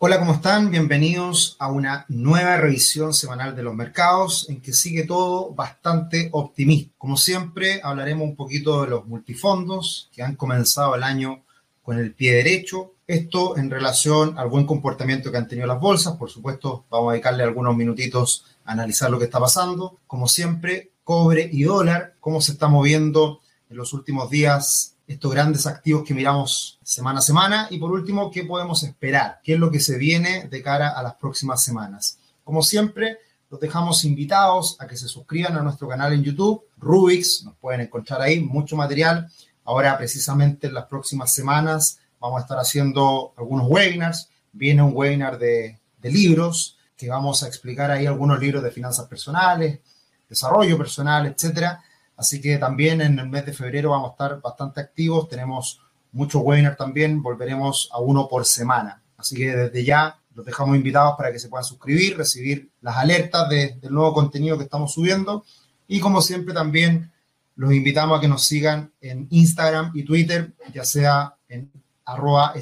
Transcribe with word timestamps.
Hola, 0.00 0.20
¿cómo 0.20 0.34
están? 0.34 0.70
Bienvenidos 0.70 1.56
a 1.58 1.72
una 1.72 2.06
nueva 2.08 2.56
revisión 2.56 3.12
semanal 3.12 3.56
de 3.56 3.64
los 3.64 3.74
mercados 3.74 4.48
en 4.48 4.60
que 4.60 4.72
sigue 4.72 5.02
todo 5.02 5.52
bastante 5.52 6.28
optimista. 6.30 6.94
Como 6.96 7.16
siempre, 7.16 7.80
hablaremos 7.82 8.28
un 8.28 8.36
poquito 8.36 8.82
de 8.82 8.90
los 8.90 9.08
multifondos 9.08 10.08
que 10.12 10.22
han 10.22 10.36
comenzado 10.36 10.94
el 10.94 11.02
año 11.02 11.42
con 11.82 11.98
el 11.98 12.14
pie 12.14 12.34
derecho. 12.34 12.92
Esto 13.08 13.56
en 13.56 13.70
relación 13.70 14.38
al 14.38 14.48
buen 14.48 14.66
comportamiento 14.66 15.32
que 15.32 15.38
han 15.38 15.48
tenido 15.48 15.66
las 15.66 15.80
bolsas. 15.80 16.16
Por 16.16 16.30
supuesto, 16.30 16.84
vamos 16.90 17.08
a 17.08 17.12
dedicarle 17.14 17.42
algunos 17.42 17.74
minutitos 17.74 18.44
a 18.66 18.74
analizar 18.74 19.10
lo 19.10 19.18
que 19.18 19.24
está 19.24 19.40
pasando. 19.40 19.98
Como 20.06 20.28
siempre, 20.28 20.92
cobre 21.02 21.50
y 21.52 21.64
dólar, 21.64 22.14
cómo 22.20 22.40
se 22.40 22.52
está 22.52 22.68
moviendo 22.68 23.40
en 23.68 23.76
los 23.76 23.92
últimos 23.92 24.30
días 24.30 24.94
estos 25.08 25.32
grandes 25.32 25.66
activos 25.66 26.04
que 26.06 26.12
miramos 26.12 26.78
semana 26.82 27.20
a 27.20 27.22
semana 27.22 27.66
y 27.70 27.78
por 27.78 27.90
último, 27.90 28.30
qué 28.30 28.44
podemos 28.44 28.82
esperar, 28.82 29.40
qué 29.42 29.54
es 29.54 29.58
lo 29.58 29.70
que 29.70 29.80
se 29.80 29.96
viene 29.96 30.46
de 30.48 30.62
cara 30.62 30.90
a 30.90 31.02
las 31.02 31.14
próximas 31.14 31.64
semanas. 31.64 32.18
Como 32.44 32.62
siempre, 32.62 33.16
los 33.48 33.58
dejamos 33.58 34.04
invitados 34.04 34.76
a 34.78 34.86
que 34.86 34.98
se 34.98 35.08
suscriban 35.08 35.56
a 35.56 35.62
nuestro 35.62 35.88
canal 35.88 36.12
en 36.12 36.22
YouTube, 36.22 36.62
Rubix, 36.76 37.42
nos 37.42 37.56
pueden 37.56 37.80
encontrar 37.80 38.20
ahí 38.20 38.38
mucho 38.40 38.76
material. 38.76 39.32
Ahora, 39.64 39.96
precisamente 39.96 40.66
en 40.66 40.74
las 40.74 40.84
próximas 40.84 41.32
semanas, 41.32 41.98
vamos 42.20 42.40
a 42.40 42.42
estar 42.42 42.58
haciendo 42.58 43.32
algunos 43.38 43.66
webinars. 43.66 44.28
Viene 44.52 44.82
un 44.82 44.92
webinar 44.94 45.38
de, 45.38 45.78
de 46.02 46.10
libros 46.10 46.76
que 46.94 47.08
vamos 47.08 47.42
a 47.42 47.48
explicar 47.48 47.90
ahí 47.90 48.04
algunos 48.04 48.38
libros 48.40 48.62
de 48.62 48.70
finanzas 48.70 49.06
personales, 49.06 49.80
desarrollo 50.28 50.76
personal, 50.76 51.26
etcétera 51.26 51.82
Así 52.18 52.40
que 52.40 52.58
también 52.58 53.00
en 53.00 53.16
el 53.20 53.28
mes 53.28 53.46
de 53.46 53.52
febrero 53.52 53.90
vamos 53.90 54.10
a 54.10 54.12
estar 54.12 54.40
bastante 54.40 54.80
activos. 54.80 55.28
Tenemos 55.28 55.80
muchos 56.10 56.42
webinars 56.42 56.76
también. 56.76 57.22
Volveremos 57.22 57.88
a 57.92 58.00
uno 58.00 58.26
por 58.28 58.44
semana. 58.44 59.00
Así 59.16 59.36
que 59.36 59.54
desde 59.54 59.84
ya 59.84 60.18
los 60.34 60.44
dejamos 60.44 60.76
invitados 60.76 61.14
para 61.16 61.30
que 61.30 61.38
se 61.38 61.48
puedan 61.48 61.64
suscribir, 61.64 62.16
recibir 62.16 62.70
las 62.80 62.96
alertas 62.96 63.48
del 63.48 63.78
nuevo 63.90 64.12
contenido 64.12 64.58
que 64.58 64.64
estamos 64.64 64.92
subiendo. 64.92 65.44
Y 65.86 66.00
como 66.00 66.20
siempre 66.20 66.52
también 66.52 67.12
los 67.54 67.72
invitamos 67.72 68.18
a 68.18 68.20
que 68.20 68.28
nos 68.28 68.44
sigan 68.44 68.92
en 69.00 69.28
Instagram 69.30 69.92
y 69.94 70.02
Twitter, 70.02 70.52
ya 70.74 70.84
sea 70.84 71.36
en 71.48 71.70
arroba 72.04 72.52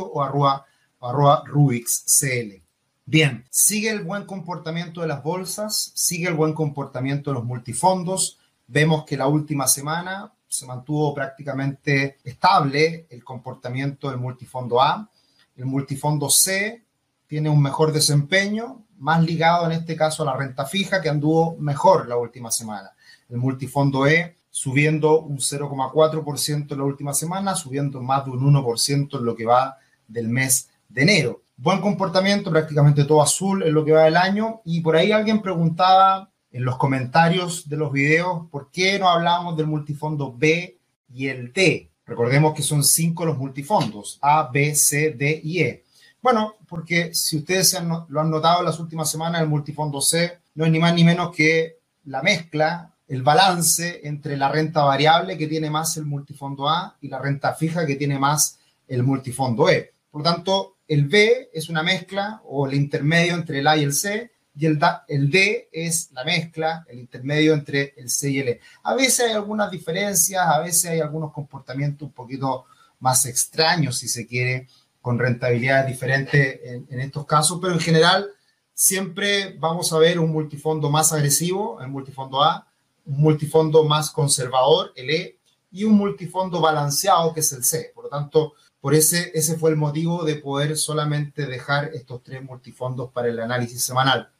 o 0.00 0.22
arroba, 0.22 0.64
arroba 1.02 1.42
rubixcl. 1.46 2.62
Bien, 3.04 3.44
sigue 3.50 3.90
el 3.90 4.02
buen 4.02 4.24
comportamiento 4.24 5.02
de 5.02 5.08
las 5.08 5.22
bolsas, 5.22 5.92
sigue 5.94 6.28
el 6.28 6.34
buen 6.34 6.54
comportamiento 6.54 7.30
de 7.30 7.34
los 7.34 7.44
multifondos 7.44 8.38
Vemos 8.66 9.04
que 9.04 9.16
la 9.16 9.26
última 9.26 9.66
semana 9.66 10.32
se 10.46 10.66
mantuvo 10.66 11.12
prácticamente 11.14 12.18
estable 12.24 13.06
el 13.10 13.24
comportamiento 13.24 14.08
del 14.08 14.18
multifondo 14.18 14.80
A. 14.80 15.08
El 15.56 15.66
multifondo 15.66 16.30
C 16.30 16.84
tiene 17.26 17.48
un 17.48 17.60
mejor 17.60 17.92
desempeño, 17.92 18.84
más 18.98 19.22
ligado 19.22 19.66
en 19.66 19.72
este 19.72 19.96
caso 19.96 20.22
a 20.22 20.26
la 20.26 20.36
renta 20.36 20.64
fija, 20.64 21.00
que 21.00 21.08
anduvo 21.08 21.56
mejor 21.58 22.08
la 22.08 22.16
última 22.16 22.50
semana. 22.50 22.92
El 23.28 23.38
multifondo 23.38 24.06
E 24.06 24.36
subiendo 24.50 25.20
un 25.20 25.38
0,4% 25.38 26.72
en 26.72 26.78
la 26.78 26.84
última 26.84 27.12
semana, 27.12 27.56
subiendo 27.56 28.00
más 28.00 28.24
de 28.24 28.30
un 28.30 28.54
1% 28.54 29.18
en 29.18 29.24
lo 29.24 29.34
que 29.34 29.46
va 29.46 29.78
del 30.06 30.28
mes 30.28 30.70
de 30.88 31.02
enero. 31.02 31.42
Buen 31.56 31.80
comportamiento, 31.80 32.52
prácticamente 32.52 33.04
todo 33.04 33.20
azul 33.20 33.64
en 33.64 33.74
lo 33.74 33.84
que 33.84 33.92
va 33.92 34.04
del 34.04 34.16
año. 34.16 34.60
Y 34.64 34.80
por 34.80 34.94
ahí 34.94 35.10
alguien 35.10 35.42
preguntaba 35.42 36.30
en 36.54 36.64
los 36.64 36.78
comentarios 36.78 37.68
de 37.68 37.76
los 37.76 37.90
videos 37.90 38.46
por 38.48 38.70
qué 38.70 38.96
no 38.96 39.08
hablamos 39.08 39.56
del 39.56 39.66
multifondo 39.66 40.32
B 40.32 40.78
y 41.12 41.26
el 41.26 41.52
D. 41.52 41.90
Recordemos 42.06 42.54
que 42.54 42.62
son 42.62 42.84
cinco 42.84 43.26
los 43.26 43.36
multifondos, 43.36 44.18
A, 44.22 44.50
B, 44.52 44.72
C, 44.76 45.10
D 45.10 45.40
y 45.42 45.62
E. 45.62 45.84
Bueno, 46.22 46.54
porque 46.68 47.12
si 47.12 47.38
ustedes 47.38 47.76
lo 48.08 48.20
han 48.20 48.30
notado 48.30 48.60
en 48.60 48.66
las 48.66 48.78
últimas 48.78 49.10
semanas, 49.10 49.42
el 49.42 49.48
multifondo 49.48 50.00
C 50.00 50.38
no 50.54 50.64
es 50.64 50.70
ni 50.70 50.78
más 50.78 50.94
ni 50.94 51.02
menos 51.02 51.34
que 51.34 51.78
la 52.04 52.22
mezcla, 52.22 52.94
el 53.08 53.22
balance 53.22 54.02
entre 54.04 54.36
la 54.36 54.48
renta 54.48 54.84
variable 54.84 55.36
que 55.36 55.48
tiene 55.48 55.70
más 55.70 55.96
el 55.96 56.04
multifondo 56.04 56.68
A 56.68 56.96
y 57.00 57.08
la 57.08 57.18
renta 57.18 57.54
fija 57.54 57.84
que 57.84 57.96
tiene 57.96 58.16
más 58.16 58.60
el 58.86 59.02
multifondo 59.02 59.68
E. 59.68 59.92
Por 60.08 60.20
lo 60.20 60.30
tanto, 60.30 60.76
el 60.86 61.06
B 61.08 61.50
es 61.52 61.68
una 61.68 61.82
mezcla 61.82 62.42
o 62.46 62.68
el 62.68 62.74
intermedio 62.74 63.34
entre 63.34 63.58
el 63.58 63.66
A 63.66 63.76
y 63.76 63.82
el 63.82 63.92
C 63.92 64.30
y 64.56 64.66
el, 64.66 64.78
el 65.08 65.30
D 65.30 65.68
es 65.72 66.10
la 66.12 66.24
mezcla, 66.24 66.84
el 66.88 67.00
intermedio 67.00 67.54
entre 67.54 67.94
el 67.96 68.08
C 68.08 68.30
y 68.30 68.38
el 68.40 68.48
E. 68.48 68.60
A 68.82 68.94
veces 68.94 69.20
hay 69.20 69.32
algunas 69.32 69.70
diferencias, 69.70 70.46
a 70.46 70.60
veces 70.60 70.90
hay 70.90 71.00
algunos 71.00 71.32
comportamientos 71.32 72.06
un 72.06 72.14
poquito 72.14 72.66
más 73.00 73.26
extraños, 73.26 73.98
si 73.98 74.08
se 74.08 74.26
quiere, 74.26 74.68
con 75.00 75.18
rentabilidades 75.18 75.88
diferentes 75.88 76.60
en, 76.64 76.86
en 76.88 77.00
estos 77.00 77.26
casos, 77.26 77.58
pero 77.60 77.74
en 77.74 77.80
general 77.80 78.30
siempre 78.72 79.54
vamos 79.58 79.92
a 79.92 79.98
ver 79.98 80.18
un 80.18 80.30
multifondo 80.30 80.90
más 80.90 81.12
agresivo, 81.12 81.80
el 81.80 81.88
multifondo 81.88 82.42
A, 82.42 82.66
un 83.06 83.20
multifondo 83.20 83.84
más 83.84 84.10
conservador, 84.10 84.92
el 84.96 85.10
E, 85.10 85.38
y 85.70 85.84
un 85.84 85.94
multifondo 85.94 86.60
balanceado, 86.60 87.34
que 87.34 87.40
es 87.40 87.52
el 87.52 87.64
C. 87.64 87.90
Por 87.94 88.04
lo 88.04 88.10
tanto, 88.10 88.54
por 88.80 88.94
ese, 88.94 89.32
ese 89.34 89.56
fue 89.56 89.70
el 89.70 89.76
motivo 89.76 90.24
de 90.24 90.36
poder 90.36 90.76
solamente 90.76 91.46
dejar 91.46 91.90
estos 91.94 92.22
tres 92.22 92.42
multifondos 92.42 93.10
para 93.10 93.28
el 93.28 93.40
análisis 93.40 93.82
semanal. 93.82 94.30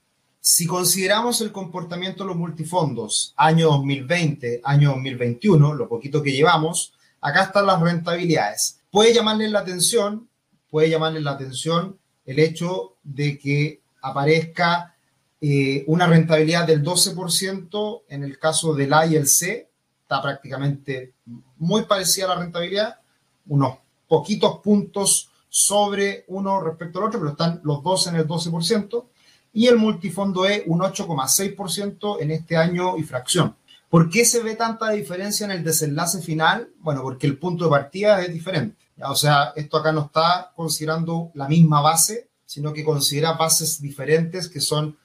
Si 0.47 0.67
consideramos 0.67 1.41
el 1.41 1.53
comportamiento 1.53 2.23
de 2.23 2.29
los 2.29 2.37
multifondos 2.37 3.33
año 3.35 3.69
2020, 3.69 4.61
año 4.63 4.91
2021, 4.91 5.73
lo 5.73 5.89
poquito 5.89 6.23
que 6.23 6.33
llevamos, 6.33 6.93
acá 7.23 7.45
están 7.45 7.65
las 7.65 7.81
rentabilidades. 7.81 8.79
Puede 8.91 9.15
llamarles 9.15 9.51
la 9.51 9.61
atención, 9.61 10.29
puede 10.69 10.91
llamarles 10.91 11.23
la 11.23 11.31
atención 11.31 11.99
el 12.27 12.39
hecho 12.41 12.97
de 13.03 13.39
que 13.39 13.81
aparezca 14.03 14.95
eh, 15.41 15.83
una 15.87 16.07
rentabilidad 16.07 16.67
del 16.67 16.85
12% 16.85 18.03
en 18.11 18.23
el 18.23 18.39
caso 18.39 18.75
del 18.75 18.93
A 18.93 19.07
y 19.07 19.17
el 19.17 19.27
C, 19.27 19.71
está 20.03 20.21
prácticamente 20.21 21.15
muy 21.57 21.85
parecida 21.85 22.27
a 22.27 22.35
la 22.35 22.41
rentabilidad, 22.43 23.01
unos 23.47 23.79
poquitos 24.07 24.59
puntos 24.59 25.31
sobre 25.49 26.27
uno 26.29 26.61
respecto 26.61 26.99
al 26.99 27.07
otro, 27.07 27.19
pero 27.21 27.31
están 27.31 27.63
los 27.65 27.83
dos 27.83 28.07
en 28.09 28.17
el 28.17 28.29
12% 28.29 29.05
y 29.55 29.69
el 29.69 29.77
multifondo 29.77 30.45
E 30.47 30.65
un 30.67 30.81
8,6% 30.81 32.19
en 32.21 32.33
este 32.33 32.57
año 32.57 32.99
y 32.99 33.05
fracción. 33.05 33.57
¿Por 33.89 34.11
qué 34.11 34.25
se 34.25 34.43
ve 34.43 34.57
tanta 34.57 34.91
diferencia 34.91 35.45
en 35.45 35.53
el 35.53 35.63
desenlace 35.63 36.21
final? 36.21 36.69
Bueno, 36.81 37.03
porque 37.03 37.29
el 37.29 37.39
punto 37.39 37.65
de 37.65 37.71
partida 37.71 38.21
es 38.21 38.33
diferente. 38.33 38.77
O 39.03 39.15
sea, 39.15 39.53
esto 39.55 39.77
acá 39.77 39.93
no 39.93 40.07
está 40.07 40.53
considerando 40.57 41.31
la 41.35 41.47
misma 41.47 41.81
base, 41.81 42.29
sino 42.45 42.73
que 42.73 42.83
considera 42.83 43.35
bases 43.35 43.81
diferentes 43.81 44.49
que 44.49 44.61
son 44.61 44.99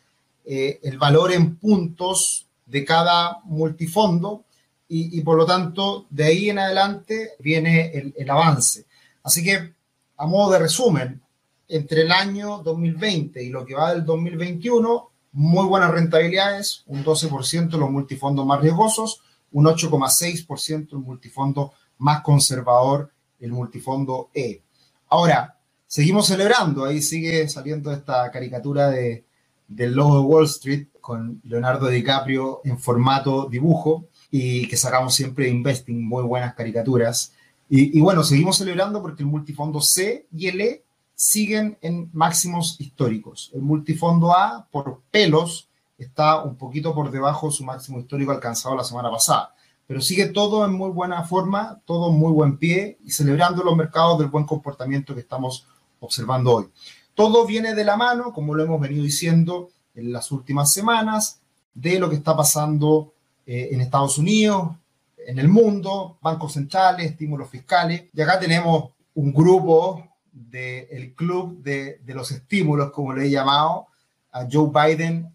eh, 0.46 0.80
el 0.82 0.98
valor 0.98 1.32
en 1.32 1.56
puntos 1.58 2.48
de 2.66 2.84
cada 2.84 3.42
multifondo 3.44 4.46
y, 4.92 5.22
por 5.22 5.38
lo 5.38 5.46
tanto 5.46 6.08
de 6.10 6.24
ahí 6.24 6.50
en 6.50 6.58
adelante 6.58 7.34
viene 7.38 7.92
el, 7.94 8.16
el 8.18 8.30
avance. 8.32 8.86
Así 9.22 9.44
que 9.44 9.76
a 10.18 10.26
modo 10.26 10.54
de 10.54 10.60
resumen, 10.60 11.22
entre 11.70 12.02
el 12.02 12.12
año 12.12 12.62
2020 12.64 13.44
y 13.44 13.50
lo 13.50 13.64
que 13.64 13.76
va 13.76 13.94
del 13.94 14.04
2021, 14.04 15.10
muy 15.34 15.66
buenas 15.68 15.92
rentabilidades, 15.92 16.84
un 16.88 17.06
12% 17.06 17.78
los 17.78 17.92
multifondos 17.92 18.46
más 18.46 18.60
riesgosos, 18.60 19.22
un 19.52 19.66
8,6% 19.66 20.94
el 20.94 20.98
multifondo 21.00 21.74
más 22.00 22.22
conservador, 22.22 23.12
el 23.40 23.52
multifondo 23.52 24.32
E. 24.34 24.64
Ahora, 25.10 25.58
seguimos 25.86 26.26
celebrando, 26.26 26.86
ahí 26.86 27.04
sigue 27.04 27.48
saliendo 27.48 27.92
esta 27.92 28.30
caricatura 28.32 28.90
de, 28.90 29.26
del 29.68 29.94
logo 29.94 30.16
de 30.16 30.26
Wall 30.26 30.46
Street 30.46 30.88
con 31.00 31.40
Leonardo 31.44 31.88
DiCaprio 31.88 32.62
en 32.64 32.80
formato 32.80 33.48
dibujo 33.48 34.08
y 34.32 34.68
que 34.68 34.78
sacamos 34.78 35.14
siempre 35.14 35.46
de 35.46 35.52
Investing, 35.52 36.04
muy 36.04 36.24
buenas 36.24 36.56
caricaturas. 36.56 37.34
Y, 37.70 37.98
y 37.98 38.02
bueno, 38.02 38.24
seguimos 38.24 38.58
celebrando 38.58 39.02
porque 39.02 39.22
el 39.22 39.30
multifondo 39.30 39.82
C 39.82 40.26
y 40.36 40.48
el 40.48 40.62
E 40.62 40.84
siguen 41.20 41.78
en 41.82 42.10
máximos 42.14 42.80
históricos. 42.80 43.52
El 43.54 43.62
multifondo 43.62 44.32
A, 44.32 44.66
por 44.72 45.02
pelos, 45.12 45.68
está 45.98 46.42
un 46.42 46.56
poquito 46.56 46.96
por 46.96 47.12
debajo 47.12 47.48
de 47.48 47.54
su 47.54 47.66
máximo 47.66 48.00
histórico 48.00 48.32
alcanzado 48.32 48.74
la 48.74 48.86
semana 48.86 49.12
pasada. 49.12 49.54
Pero 49.86 50.00
sigue 50.00 50.28
todo 50.28 50.64
en 50.64 50.72
muy 50.72 50.92
buena 50.92 51.24
forma, 51.24 51.82
todo 51.84 52.10
en 52.10 52.18
muy 52.18 52.32
buen 52.32 52.58
pie 52.58 53.00
y 53.04 53.12
celebrando 53.12 53.66
los 53.66 53.76
mercados 53.76 54.18
del 54.18 54.30
buen 54.30 54.46
comportamiento 54.46 55.14
que 55.14 55.20
estamos 55.20 55.68
observando 56.00 56.54
hoy. 56.54 56.70
Todo 57.14 57.46
viene 57.46 57.76
de 57.76 57.84
la 57.84 57.98
mano, 57.98 58.32
como 58.32 58.56
lo 58.56 58.64
hemos 58.64 58.80
venido 58.80 59.04
diciendo 59.04 59.72
en 59.96 60.14
las 60.14 60.32
últimas 60.32 60.72
semanas, 60.72 61.42
de 61.74 62.00
lo 62.00 62.10
que 62.10 62.16
está 62.16 62.34
pasando 62.34 63.12
eh, 63.46 63.68
en 63.74 63.82
Estados 63.82 64.18
Unidos, 64.18 64.70
en 65.18 65.38
el 65.38 65.50
mundo, 65.50 66.18
bancos 66.22 66.54
centrales, 66.54 67.12
estímulos 67.12 67.50
fiscales. 67.50 68.06
Y 68.14 68.22
acá 68.22 68.40
tenemos 68.40 68.92
un 69.16 69.34
grupo 69.34 70.09
del 70.32 71.14
club 71.14 71.62
de, 71.62 72.00
los 72.08 72.32
estímulos, 72.32 72.92
como 72.92 73.14
le 73.14 73.26
he 73.26 73.30
llamado, 73.30 73.88
a 74.32 74.48
Joe 74.50 74.70
Biden 74.72 75.34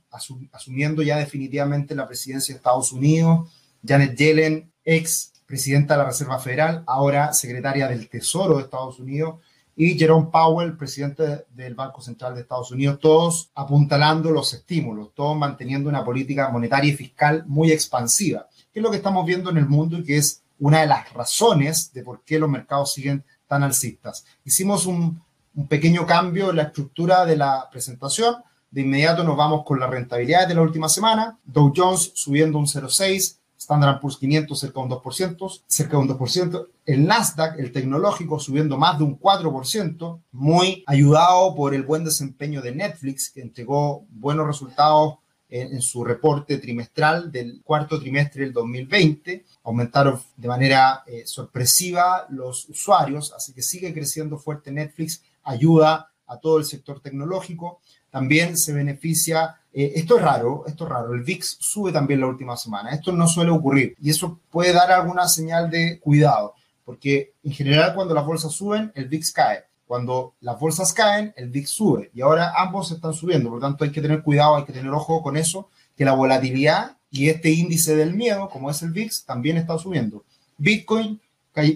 asumiendo 0.53 1.03
ya 1.03 1.17
definitivamente 1.17 1.95
la 1.95 2.07
presidencia 2.07 2.55
de 2.55 2.59
Estados 2.59 2.93
Unidos, 2.93 3.51
Janet 3.85 4.17
Yellen, 4.17 4.73
ex 4.85 5.33
presidenta 5.47 5.95
de 5.95 5.99
la 5.99 6.07
Reserva 6.07 6.39
Federal, 6.39 6.85
ahora 6.87 7.33
secretaria 7.33 7.89
del 7.89 8.09
Tesoro 8.09 8.57
de 8.57 8.63
Estados 8.63 8.99
Unidos, 9.01 9.41
y 9.77 9.99
Jerome 9.99 10.29
Powell, 10.31 10.77
presidente 10.77 11.47
del 11.51 11.75
Banco 11.75 12.01
Central 12.01 12.35
de 12.35 12.43
Estados 12.43 12.71
Unidos, 12.71 12.99
todos 13.01 13.51
apuntalando 13.55 14.31
los 14.31 14.55
estímulos, 14.55 15.13
todos 15.15 15.37
manteniendo 15.37 15.89
una 15.89 16.05
política 16.05 16.49
monetaria 16.49 16.93
y 16.93 16.97
fiscal 16.97 17.45
muy 17.47 17.73
expansiva, 17.73 18.49
que 18.73 18.79
es 18.79 18.83
lo 18.83 18.91
que 18.91 18.99
estamos 18.99 19.27
viendo 19.27 19.51
en 19.51 19.57
el 19.57 19.67
mundo 19.67 19.99
y 19.99 20.05
que 20.05 20.17
es 20.17 20.43
una 20.61 20.81
de 20.81 20.87
las 20.87 21.13
razones 21.13 21.93
de 21.93 22.03
por 22.03 22.23
qué 22.23 22.39
los 22.39 22.49
mercados 22.49 22.95
siguen 22.95 23.25
tan 23.55 23.63
alcistas. 23.63 24.25
Hicimos 24.45 24.85
un, 24.85 25.23
un 25.55 25.69
pequeño 25.69 26.05
cambio 26.07 26.51
en 26.51 26.57
la 26.57 26.65
estructura 26.65 27.25
de 27.25 27.37
la 27.37 27.69
presentación. 27.71 28.35
De 28.69 28.81
inmediato 28.81 29.23
nos 29.23 29.37
vamos 29.37 29.65
con 29.65 29.79
la 29.79 29.87
rentabilidad 29.87 30.49
de 30.49 30.57
la 30.57 30.63
última 30.63 30.89
semana. 30.89 31.39
Dow 31.45 31.73
Jones 31.75 32.11
subiendo 32.17 32.59
un 32.59 32.67
0,6, 32.67 33.37
Standard 33.57 34.01
Poor's 34.01 34.17
500 34.17 34.59
cerca 34.59 34.81
de 34.81 34.87
un 34.87 34.91
2%, 34.91 35.63
cerca 35.69 35.93
de 35.93 36.03
un 36.03 36.09
2%. 36.09 36.67
El 36.85 37.07
Nasdaq, 37.07 37.61
el 37.61 37.71
tecnológico, 37.71 38.41
subiendo 38.41 38.77
más 38.77 38.99
de 38.99 39.05
un 39.05 39.21
4%, 39.21 40.21
muy 40.33 40.83
ayudado 40.89 41.55
por 41.55 41.77
el 41.77 41.85
buen 41.85 42.03
desempeño 42.03 42.61
de 42.61 42.75
Netflix, 42.75 43.31
que 43.31 43.41
entregó 43.41 44.05
buenos 44.11 44.49
resultados 44.49 45.19
en, 45.55 45.81
su 45.81 46.05
reporte 46.05 46.59
trimestral 46.59 47.31
del 47.31 47.61
cuarto 47.63 48.01
trimestre 48.01 48.43
del 48.43 48.53
2020. 48.53 49.45
Aumentaron 49.63 50.21
de 50.37 50.49
manera 50.49 51.05
eh, 51.07 51.23
sorpresiva 51.27 52.27
los 52.31 52.69
usuarios, 52.69 53.33
así 53.37 53.53
que 53.53 53.63
sigue 53.63 53.95
creciendo 53.95 54.37
fuerte 54.37 54.73
Netflix, 54.73 55.23
ayuda 55.45 56.11
a 56.27 56.39
todo 56.39 56.59
el 56.59 56.65
sector 56.65 57.01
tecnológico. 57.01 57.81
También 58.11 58.57
se 58.57 58.73
beneficia, 58.73 59.61
eh, 59.73 59.93
esto 59.95 60.17
es 60.17 60.23
raro, 60.23 60.65
esto 60.67 60.85
es 60.85 60.91
raro, 60.91 61.15
el 61.15 61.23
VIX 61.23 61.57
sube 61.61 61.93
también 61.93 62.21
la 62.21 62.27
última 62.27 62.57
semana, 62.57 62.91
esto 62.91 63.13
no 63.13 63.27
suele 63.29 63.51
ocurrir 63.51 63.97
y 64.01 64.11
eso 64.11 64.41
puede 64.51 64.73
dar 64.73 64.91
alguna 64.91 65.29
señal 65.29 65.69
de 65.69 65.99
cuidado, 66.01 66.55
porque 66.85 67.33
en 67.43 67.53
general 67.53 67.95
cuando 67.95 68.15
las 68.15 68.25
bolsas 68.25 68.53
suben, 68.53 68.93
el 68.95 69.09
VIX 69.09 69.33
cae. 69.33 69.65
Cuando 69.95 70.35
las 70.41 70.59
bolsas 70.59 70.93
caen, 70.93 71.33
el 71.37 71.51
VIX 71.51 71.71
sube 71.71 72.11
y 72.13 72.21
ahora 72.21 72.53
ambos 72.57 72.91
están 72.91 73.15
subiendo, 73.15 73.49
por 73.49 73.61
lo 73.61 73.65
tanto 73.65 73.85
hay 73.85 73.93
que 73.93 74.03
tener 74.03 74.25
cuidado, 74.25 74.57
hay 74.57 74.65
que 74.65 74.73
tener 74.73 74.91
ojo 74.91 75.23
con 75.23 75.37
eso, 75.37 75.71
que 75.97 76.05
la 76.05 76.15
volatilidad 76.15 76.97
y 77.13 77.29
este 77.29 77.53
índice 77.53 77.95
del 77.95 78.13
miedo, 78.13 78.49
como 78.49 78.69
es 78.73 78.83
el 78.83 78.91
VIX, 78.91 79.25
también 79.25 79.57
está 79.57 79.79
subiendo. 79.79 80.25
Bitcoin 80.59 81.21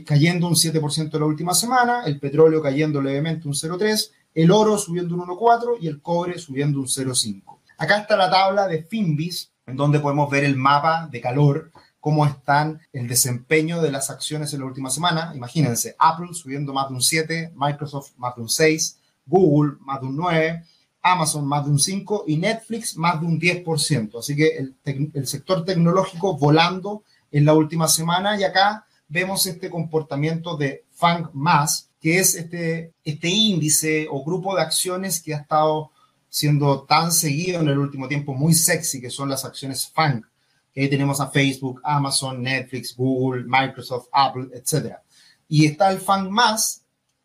cayendo 0.04 0.48
un 0.48 0.56
7% 0.56 1.16
la 1.16 1.26
última 1.26 1.54
semana, 1.54 2.06
el 2.06 2.18
petróleo 2.18 2.60
cayendo 2.60 3.00
levemente 3.00 3.46
un 3.46 3.54
0,3%, 3.54 4.10
el 4.34 4.50
oro 4.50 4.76
subiendo 4.78 5.14
un 5.14 5.20
1,4% 5.20 5.76
y 5.80 5.86
el 5.86 6.02
cobre 6.02 6.40
subiendo 6.40 6.80
un 6.80 6.86
0,5%. 6.86 7.44
Acá 7.76 7.98
está 7.98 8.16
la 8.16 8.28
tabla 8.28 8.66
de 8.66 8.82
Finbis, 8.82 9.52
en 9.64 9.76
donde 9.76 10.00
podemos 10.00 10.28
ver 10.28 10.42
el 10.42 10.56
mapa 10.56 11.06
de 11.08 11.20
calor 11.20 11.70
cómo 12.08 12.24
están 12.24 12.80
el 12.94 13.06
desempeño 13.06 13.82
de 13.82 13.92
las 13.92 14.08
acciones 14.08 14.54
en 14.54 14.60
la 14.60 14.64
última 14.64 14.88
semana. 14.88 15.30
Imagínense, 15.34 15.94
Apple 15.98 16.28
subiendo 16.32 16.72
más 16.72 16.88
de 16.88 16.94
un 16.94 17.02
7, 17.02 17.52
Microsoft 17.54 18.12
más 18.16 18.34
de 18.34 18.40
un 18.40 18.48
6, 18.48 18.98
Google 19.26 19.76
más 19.80 20.00
de 20.00 20.06
un 20.06 20.16
9, 20.16 20.64
Amazon 21.02 21.46
más 21.46 21.66
de 21.66 21.70
un 21.70 21.78
5 21.78 22.24
y 22.26 22.38
Netflix 22.38 22.96
más 22.96 23.20
de 23.20 23.26
un 23.26 23.38
10%. 23.38 24.20
Así 24.20 24.34
que 24.34 24.56
el, 24.56 25.26
sector 25.26 25.66
tecnológico 25.66 26.38
volando 26.38 27.02
en 27.30 27.44
la 27.44 27.52
última 27.52 27.88
semana 27.88 28.40
y 28.40 28.44
acá 28.44 28.86
vemos 29.06 29.44
este 29.44 29.68
comportamiento 29.68 30.56
de 30.56 30.86
FANG 30.92 31.28
más, 31.34 31.90
que 32.00 32.20
es 32.20 32.36
este, 32.36 32.94
este 33.04 33.28
índice 33.28 34.08
o 34.10 34.24
grupo 34.24 34.56
de 34.56 34.62
acciones 34.62 35.22
que 35.22 35.34
ha 35.34 35.40
estado 35.40 35.90
siendo 36.30 36.84
tan 36.84 37.12
seguido 37.12 37.60
en 37.60 37.68
el 37.68 37.76
último 37.76 38.08
tiempo, 38.08 38.32
muy 38.32 38.54
sexy, 38.54 38.98
que 38.98 39.10
son 39.10 39.28
las 39.28 39.44
acciones 39.44 39.92
FANG 39.92 40.24
Ahí 40.78 40.88
tenemos 40.88 41.20
a 41.20 41.28
Facebook, 41.28 41.80
Amazon, 41.82 42.42
Netflix, 42.42 42.94
Google, 42.96 43.44
Microsoft, 43.46 44.06
Apple, 44.12 44.48
etc. 44.54 44.94
Y 45.48 45.66
está 45.66 45.90
el 45.90 45.98
FANG 45.98 46.30
más, 46.30 46.82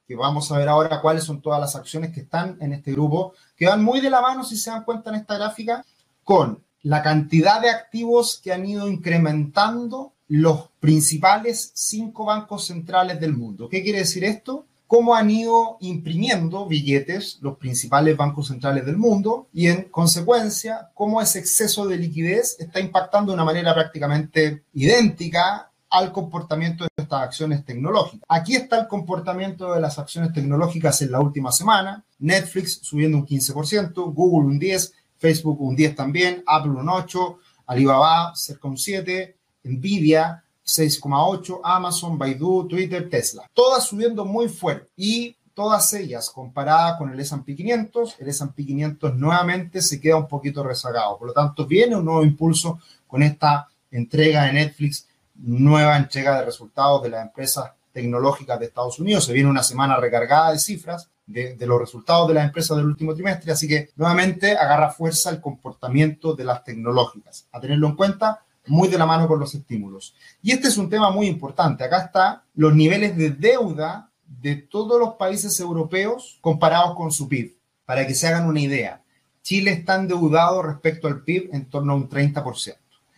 que 0.08 0.16
vamos 0.16 0.52
a 0.52 0.58
ver 0.58 0.68
ahora 0.68 1.02
cuáles 1.02 1.24
son 1.24 1.42
todas 1.42 1.60
las 1.60 1.76
acciones 1.76 2.12
que 2.12 2.22
están 2.22 2.58
en 2.60 2.74
este 2.74 2.92
grupo, 2.92 3.34
que 3.56 3.68
van 3.68 3.84
muy 3.84 4.02
de 4.02 4.10
la 4.10 4.22
mano, 4.22 4.44
si 4.44 4.58
se 4.58 4.72
dan 4.72 4.84
cuenta 4.84 5.12
en 5.12 5.18
esta 5.18 5.38
gráfica, 5.38 5.86
con 6.24 6.64
la 6.82 7.04
cantidad 7.04 7.62
de 7.62 7.70
activos 7.70 8.42
que 8.44 8.52
han 8.52 8.66
ido 8.66 8.88
incrementando 8.88 10.14
los 10.28 10.70
principales 10.80 11.72
cinco 11.76 12.26
bancos 12.26 12.66
centrales 12.66 13.20
del 13.20 13.34
mundo. 13.34 13.70
¿Qué 13.70 13.84
quiere 13.84 14.00
decir 14.00 14.24
esto? 14.24 14.66
Cómo 14.94 15.16
han 15.16 15.32
ido 15.32 15.78
imprimiendo 15.80 16.68
billetes 16.68 17.40
los 17.42 17.58
principales 17.58 18.16
bancos 18.16 18.50
centrales 18.50 18.86
del 18.86 18.96
mundo 18.96 19.48
y 19.52 19.66
en 19.66 19.86
consecuencia 19.86 20.92
cómo 20.94 21.20
ese 21.20 21.40
exceso 21.40 21.88
de 21.88 21.98
liquidez 21.98 22.58
está 22.60 22.80
impactando 22.80 23.32
de 23.32 23.34
una 23.34 23.44
manera 23.44 23.74
prácticamente 23.74 24.66
idéntica 24.72 25.72
al 25.90 26.12
comportamiento 26.12 26.84
de 26.84 26.90
estas 26.96 27.24
acciones 27.24 27.66
tecnológicas. 27.66 28.24
Aquí 28.30 28.56
está 28.56 28.80
el 28.82 28.88
comportamiento 28.88 29.74
de 29.74 29.82
las 29.82 29.98
acciones 29.98 30.32
tecnológicas 30.32 31.02
en 31.02 31.12
la 31.12 31.22
última 31.22 31.52
semana. 31.52 32.06
Netflix 32.20 32.82
subiendo 32.84 33.18
un 33.18 33.26
15%, 33.26 34.14
Google 34.14 34.48
un 34.48 34.60
10%, 34.60 34.92
Facebook 35.18 35.60
un 35.60 35.76
10% 35.76 35.96
también, 35.96 36.44
Apple 36.46 36.70
un 36.70 36.86
8%, 36.86 37.38
Alibaba 37.66 38.36
cerca 38.36 38.68
un 38.68 38.76
7%, 38.76 39.34
Nvidia 39.64 40.43
6,8, 40.66 41.62
Amazon, 41.64 42.18
Baidu, 42.18 42.68
Twitter, 42.68 43.10
Tesla. 43.10 43.50
Todas 43.54 43.86
subiendo 43.86 44.26
muy 44.26 44.50
fuerte 44.50 44.90
y 44.96 45.36
todas 45.54 45.94
ellas 45.94 46.30
comparadas 46.30 46.98
con 46.98 47.12
el 47.12 47.20
S&P 47.20 47.56
500, 47.56 48.16
el 48.20 48.30
S&P 48.30 48.66
500 48.66 49.16
nuevamente 49.16 49.82
se 49.82 50.00
queda 50.00 50.18
un 50.18 50.28
poquito 50.28 50.64
rezagado. 50.64 51.18
Por 51.18 51.28
lo 51.28 51.34
tanto, 51.34 51.66
viene 51.66 51.96
un 51.96 52.06
nuevo 52.06 52.24
impulso 52.24 52.80
con 53.08 53.24
esta 53.24 53.68
entrega 53.92 54.44
de 54.46 54.54
Netflix, 54.54 55.08
nueva 55.36 55.98
entrega 55.98 56.40
de 56.40 56.46
resultados 56.46 57.04
de 57.04 57.10
las 57.10 57.26
empresas 57.26 57.72
tecnológicas 57.92 58.60
de 58.60 58.66
Estados 58.66 59.00
Unidos. 59.00 59.26
Se 59.26 59.34
viene 59.34 59.50
una 59.50 59.64
semana 59.64 59.98
recargada 59.98 60.52
de 60.52 60.60
cifras 60.60 61.10
de, 61.26 61.56
los 61.66 61.80
resultados 61.80 62.28
de 62.28 62.34
las 62.34 62.46
empresas 62.46 62.76
del 62.76 62.88
último 62.88 63.14
trimestre, 63.14 63.52
así 63.52 63.68
que 63.68 63.90
nuevamente 63.96 64.58
agarra 64.58 64.92
fuerza 64.92 65.30
el 65.30 65.40
comportamiento 65.40 66.34
de 66.36 66.44
las 66.44 66.64
tecnológicas. 66.64 67.48
A 67.52 67.60
tenerlo 67.60 67.88
en 67.88 67.96
cuenta, 67.96 68.44
muy 68.68 68.88
de 68.88 68.98
la 68.98 69.06
mano 69.06 69.28
con 69.28 69.40
los 69.40 69.54
estímulos. 69.54 70.16
Y 70.42 70.52
este 70.52 70.68
es 70.68 70.78
un 70.78 70.90
tema 70.90 71.12
muy 71.12 71.28
importante. 71.28 71.84
Acá 71.84 72.04
está 72.04 72.44
los 72.56 72.74
niveles 72.74 73.18
de 73.18 73.32
deuda 73.32 74.10
de 74.26 74.56
todos 74.56 75.00
los 75.00 75.16
países 75.16 75.60
europeos 75.60 76.38
comparados 76.42 76.96
con 76.96 77.12
su 77.12 77.28
PIB, 77.28 77.56
para 77.86 78.06
que 78.08 78.16
se 78.16 78.28
hagan 78.28 78.48
una 78.48 78.62
idea. 78.62 79.02
Chile 79.42 79.72
está 79.72 79.96
endeudado 79.96 80.62
respecto 80.62 81.08
al 81.08 81.22
PIB 81.22 81.50
en 81.54 81.66
torno 81.66 81.94
a 81.94 81.96
un 81.96 82.10
30% 82.10 82.76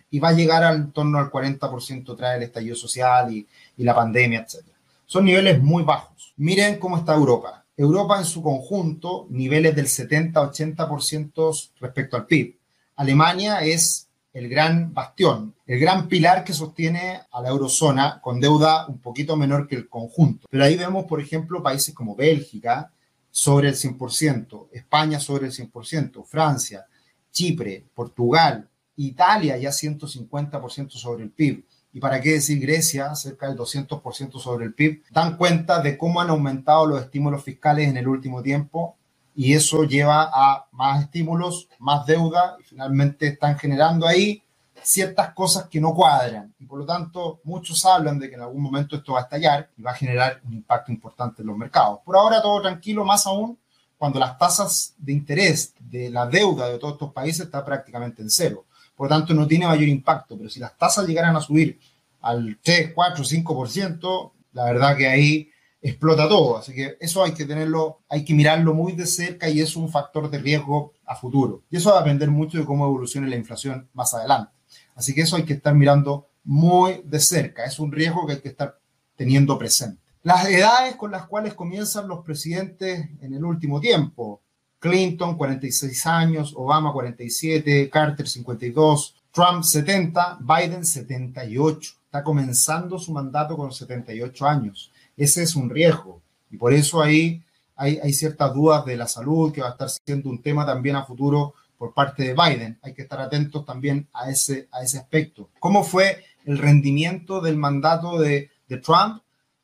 y 0.10 0.20
va 0.20 0.30
a 0.30 0.34
llegar 0.34 0.64
al 0.64 0.92
torno 0.92 1.20
al 1.20 1.30
40% 1.30 2.16
tras 2.16 2.38
el 2.38 2.44
estallido 2.44 2.76
social 2.76 3.34
y, 3.34 3.48
y 3.78 3.84
la 3.84 3.96
pandemia, 3.96 4.42
etc. 4.42 4.66
Son 5.06 5.26
niveles 5.26 5.62
muy 5.62 5.84
bajos. 5.84 6.34
Miren 6.38 6.80
cómo 6.80 6.98
está 6.98 7.14
Europa. 7.14 7.66
Europa 7.78 8.18
en 8.18 8.26
su 8.26 8.42
conjunto, 8.42 9.28
niveles 9.30 9.76
del 9.76 9.88
70-80% 9.88 11.72
respecto 11.80 12.16
al 12.16 12.26
PIB. 12.26 12.58
Alemania 12.96 13.60
es 13.60 14.05
el 14.36 14.50
gran 14.50 14.94
bastión, 14.94 15.56
el 15.66 15.80
gran 15.80 16.10
pilar 16.10 16.44
que 16.44 16.52
sostiene 16.52 17.22
a 17.32 17.42
la 17.42 17.48
eurozona 17.48 18.20
con 18.22 18.42
deuda 18.42 18.86
un 18.86 19.00
poquito 19.00 19.38
menor 19.38 19.66
que 19.66 19.76
el 19.76 19.88
conjunto. 19.88 20.46
Pero 20.52 20.66
ahí 20.66 20.76
vemos, 20.76 21.06
por 21.06 21.22
ejemplo, 21.22 21.64
países 21.64 21.96
como 21.96 22.18
Bélgica 22.18 22.92
sobre 23.32 23.70
el 23.70 23.76
100%, 23.76 24.68
España 24.74 25.22
sobre 25.22 25.46
el 25.48 25.54
100%, 25.54 26.26
Francia, 26.26 26.86
Chipre, 27.32 27.86
Portugal, 27.94 28.68
Italia 28.98 29.56
ya 29.58 29.70
150% 29.70 30.90
sobre 30.90 31.24
el 31.24 31.32
PIB. 31.32 31.64
Y 31.94 32.02
para 32.02 32.20
qué 32.20 32.34
decir 32.34 32.60
Grecia, 32.60 33.16
cerca 33.16 33.48
del 33.48 33.58
200% 33.58 34.38
sobre 34.38 34.66
el 34.66 34.74
PIB, 34.74 35.04
dan 35.12 35.38
cuenta 35.38 35.82
de 35.82 35.98
cómo 35.98 36.20
han 36.20 36.30
aumentado 36.30 36.86
los 36.86 37.02
estímulos 37.02 37.42
fiscales 37.42 37.88
en 37.88 37.96
el 37.96 38.08
último 38.10 38.44
tiempo 38.44 38.98
y 39.36 39.54
eso 39.54 39.84
lleva 39.84 40.30
a 40.34 40.68
más 40.72 41.04
estímulos, 41.04 41.68
más 41.80 42.06
deuda 42.06 42.56
y 42.60 42.64
finalmente 42.64 43.28
están 43.28 43.60
generando 43.60 44.08
ahí 44.08 44.42
ciertas 44.82 45.34
cosas 45.34 45.68
que 45.68 45.82
no 45.82 45.94
cuadran 45.94 46.54
y 46.60 46.66
por 46.66 46.80
lo 46.80 46.86
tanto 46.86 47.42
muchos 47.44 47.84
hablan 47.86 48.18
de 48.18 48.30
que 48.30 48.36
en 48.36 48.42
algún 48.42 48.62
momento 48.62 48.96
esto 48.96 49.14
va 49.14 49.20
a 49.20 49.24
estallar 49.24 49.70
y 49.78 49.82
va 49.82 49.92
a 49.92 49.96
generar 49.96 50.40
un 50.46 50.54
impacto 50.54 50.92
importante 50.92 51.42
en 51.42 51.48
los 51.48 51.58
mercados. 51.58 52.00
Por 52.06 52.16
ahora 52.16 52.42
todo 52.42 52.62
tranquilo, 52.62 53.04
más 53.04 53.28
aún 53.28 53.58
cuando 53.98 54.20
las 54.20 54.38
tasas 54.38 54.94
de 54.98 55.14
interés 55.14 55.74
de 55.80 56.10
la 56.10 56.28
deuda 56.28 56.70
de 56.70 56.78
todos 56.78 56.94
estos 56.94 57.12
países 57.12 57.46
está 57.46 57.64
prácticamente 57.64 58.22
en 58.22 58.30
cero. 58.30 58.66
Por 58.96 59.10
lo 59.10 59.16
tanto 59.18 59.34
no 59.34 59.48
tiene 59.48 59.68
mayor 59.68 59.88
impacto, 59.88 60.38
pero 60.38 60.50
si 60.50 60.60
las 60.60 60.78
tasas 60.78 61.06
llegaran 61.08 61.36
a 61.36 61.42
subir 61.42 61.80
al 62.22 62.58
3, 62.62 62.92
4, 62.94 63.24
5%, 63.24 64.32
la 64.54 64.66
verdad 64.66 64.96
que 64.96 65.08
ahí 65.08 65.50
explota 65.82 66.28
todo. 66.28 66.58
Así 66.58 66.74
que 66.74 66.98
eso 67.00 67.24
hay 67.24 67.34
que 67.34 67.46
tenerlo, 67.46 68.00
hay 68.10 68.26
que 68.26 68.34
mirarlo 68.34 68.74
muy 68.74 68.94
de 68.94 69.06
cerca 69.06 69.50
y 69.50 69.62
es 69.62 69.76
un 69.76 69.90
factor 69.90 70.30
de 70.30 70.40
riesgo 70.40 70.94
a 71.06 71.16
futuro. 71.16 71.64
Y 71.70 71.78
eso 71.78 71.92
va 71.92 72.00
a 72.00 72.04
depender 72.04 72.32
mucho 72.32 72.58
de 72.58 72.66
cómo 72.66 72.86
evolucione 72.86 73.30
la 73.30 73.36
inflación 73.36 73.88
más 73.94 74.14
adelante. 74.14 74.52
Así 74.96 75.14
que 75.14 75.22
eso 75.22 75.36
hay 75.36 75.44
que 75.44 75.54
estar 75.54 75.76
mirando 75.76 76.28
muy 76.44 77.02
de 77.06 77.20
cerca. 77.20 77.66
Es 77.66 77.80
un 77.80 77.92
riesgo 77.92 78.26
que 78.26 78.34
hay 78.34 78.42
que 78.42 78.50
estar 78.50 78.80
teniendo 79.16 79.58
presente. 79.58 80.02
Las 80.24 80.48
edades 80.50 80.96
con 80.96 81.12
las 81.12 81.28
cuales 81.28 81.54
comienzan 81.54 82.08
los 82.08 82.24
presidentes 82.26 83.08
en 83.22 83.34
el 83.34 83.46
último 83.46 83.80
tiempo. 83.80 84.42
Clinton, 84.80 85.38
46 85.38 86.06
años, 86.08 86.54
Obama, 86.56 86.92
47, 86.94 87.90
Carter, 87.90 88.28
52, 88.28 89.16
Trump, 89.32 89.64
70, 89.64 90.40
Biden, 90.42 90.86
78. 90.86 91.92
Está 92.06 92.24
comenzando 92.24 92.98
su 92.98 93.12
mandato 93.12 93.56
con 93.56 93.72
78 93.72 94.48
años 94.48 94.92
ese 95.18 95.44
es 95.44 95.56
un 95.56 95.70
riesgo. 95.70 96.22
Y 96.50 96.58
por 96.58 96.74
eso 96.74 97.02
ahí 97.02 97.44
hay, 97.76 98.00
hay 98.02 98.14
ciertas 98.14 98.54
dudas 98.54 98.86
de 98.86 98.98
la 98.98 99.08
salud 99.08 99.52
que 99.52 99.62
va 99.62 99.70
a 99.70 99.72
estar 99.72 99.90
siendo 99.90 100.30
un 100.30 100.42
tema 100.42 100.66
también 100.66 100.96
a 100.96 101.06
futuro 101.06 101.54
por 101.78 101.94
parte 101.94 102.24
de 102.24 102.34
Biden. 102.34 102.80
Hay 102.82 102.94
que 102.94 103.04
estar 103.04 103.20
atentos 103.20 103.66
también 103.66 104.08
a 104.14 104.30
ese, 104.30 104.68
a 104.72 104.82
ese 104.82 104.98
aspecto. 104.98 105.50
¿Cómo 105.60 105.84
fue 105.84 106.24
el 106.46 106.58
rendimiento 106.58 107.42
del 107.42 107.58
mandato 107.58 108.20
de, 108.20 108.50
de 108.68 108.78
Trump? 108.78 109.22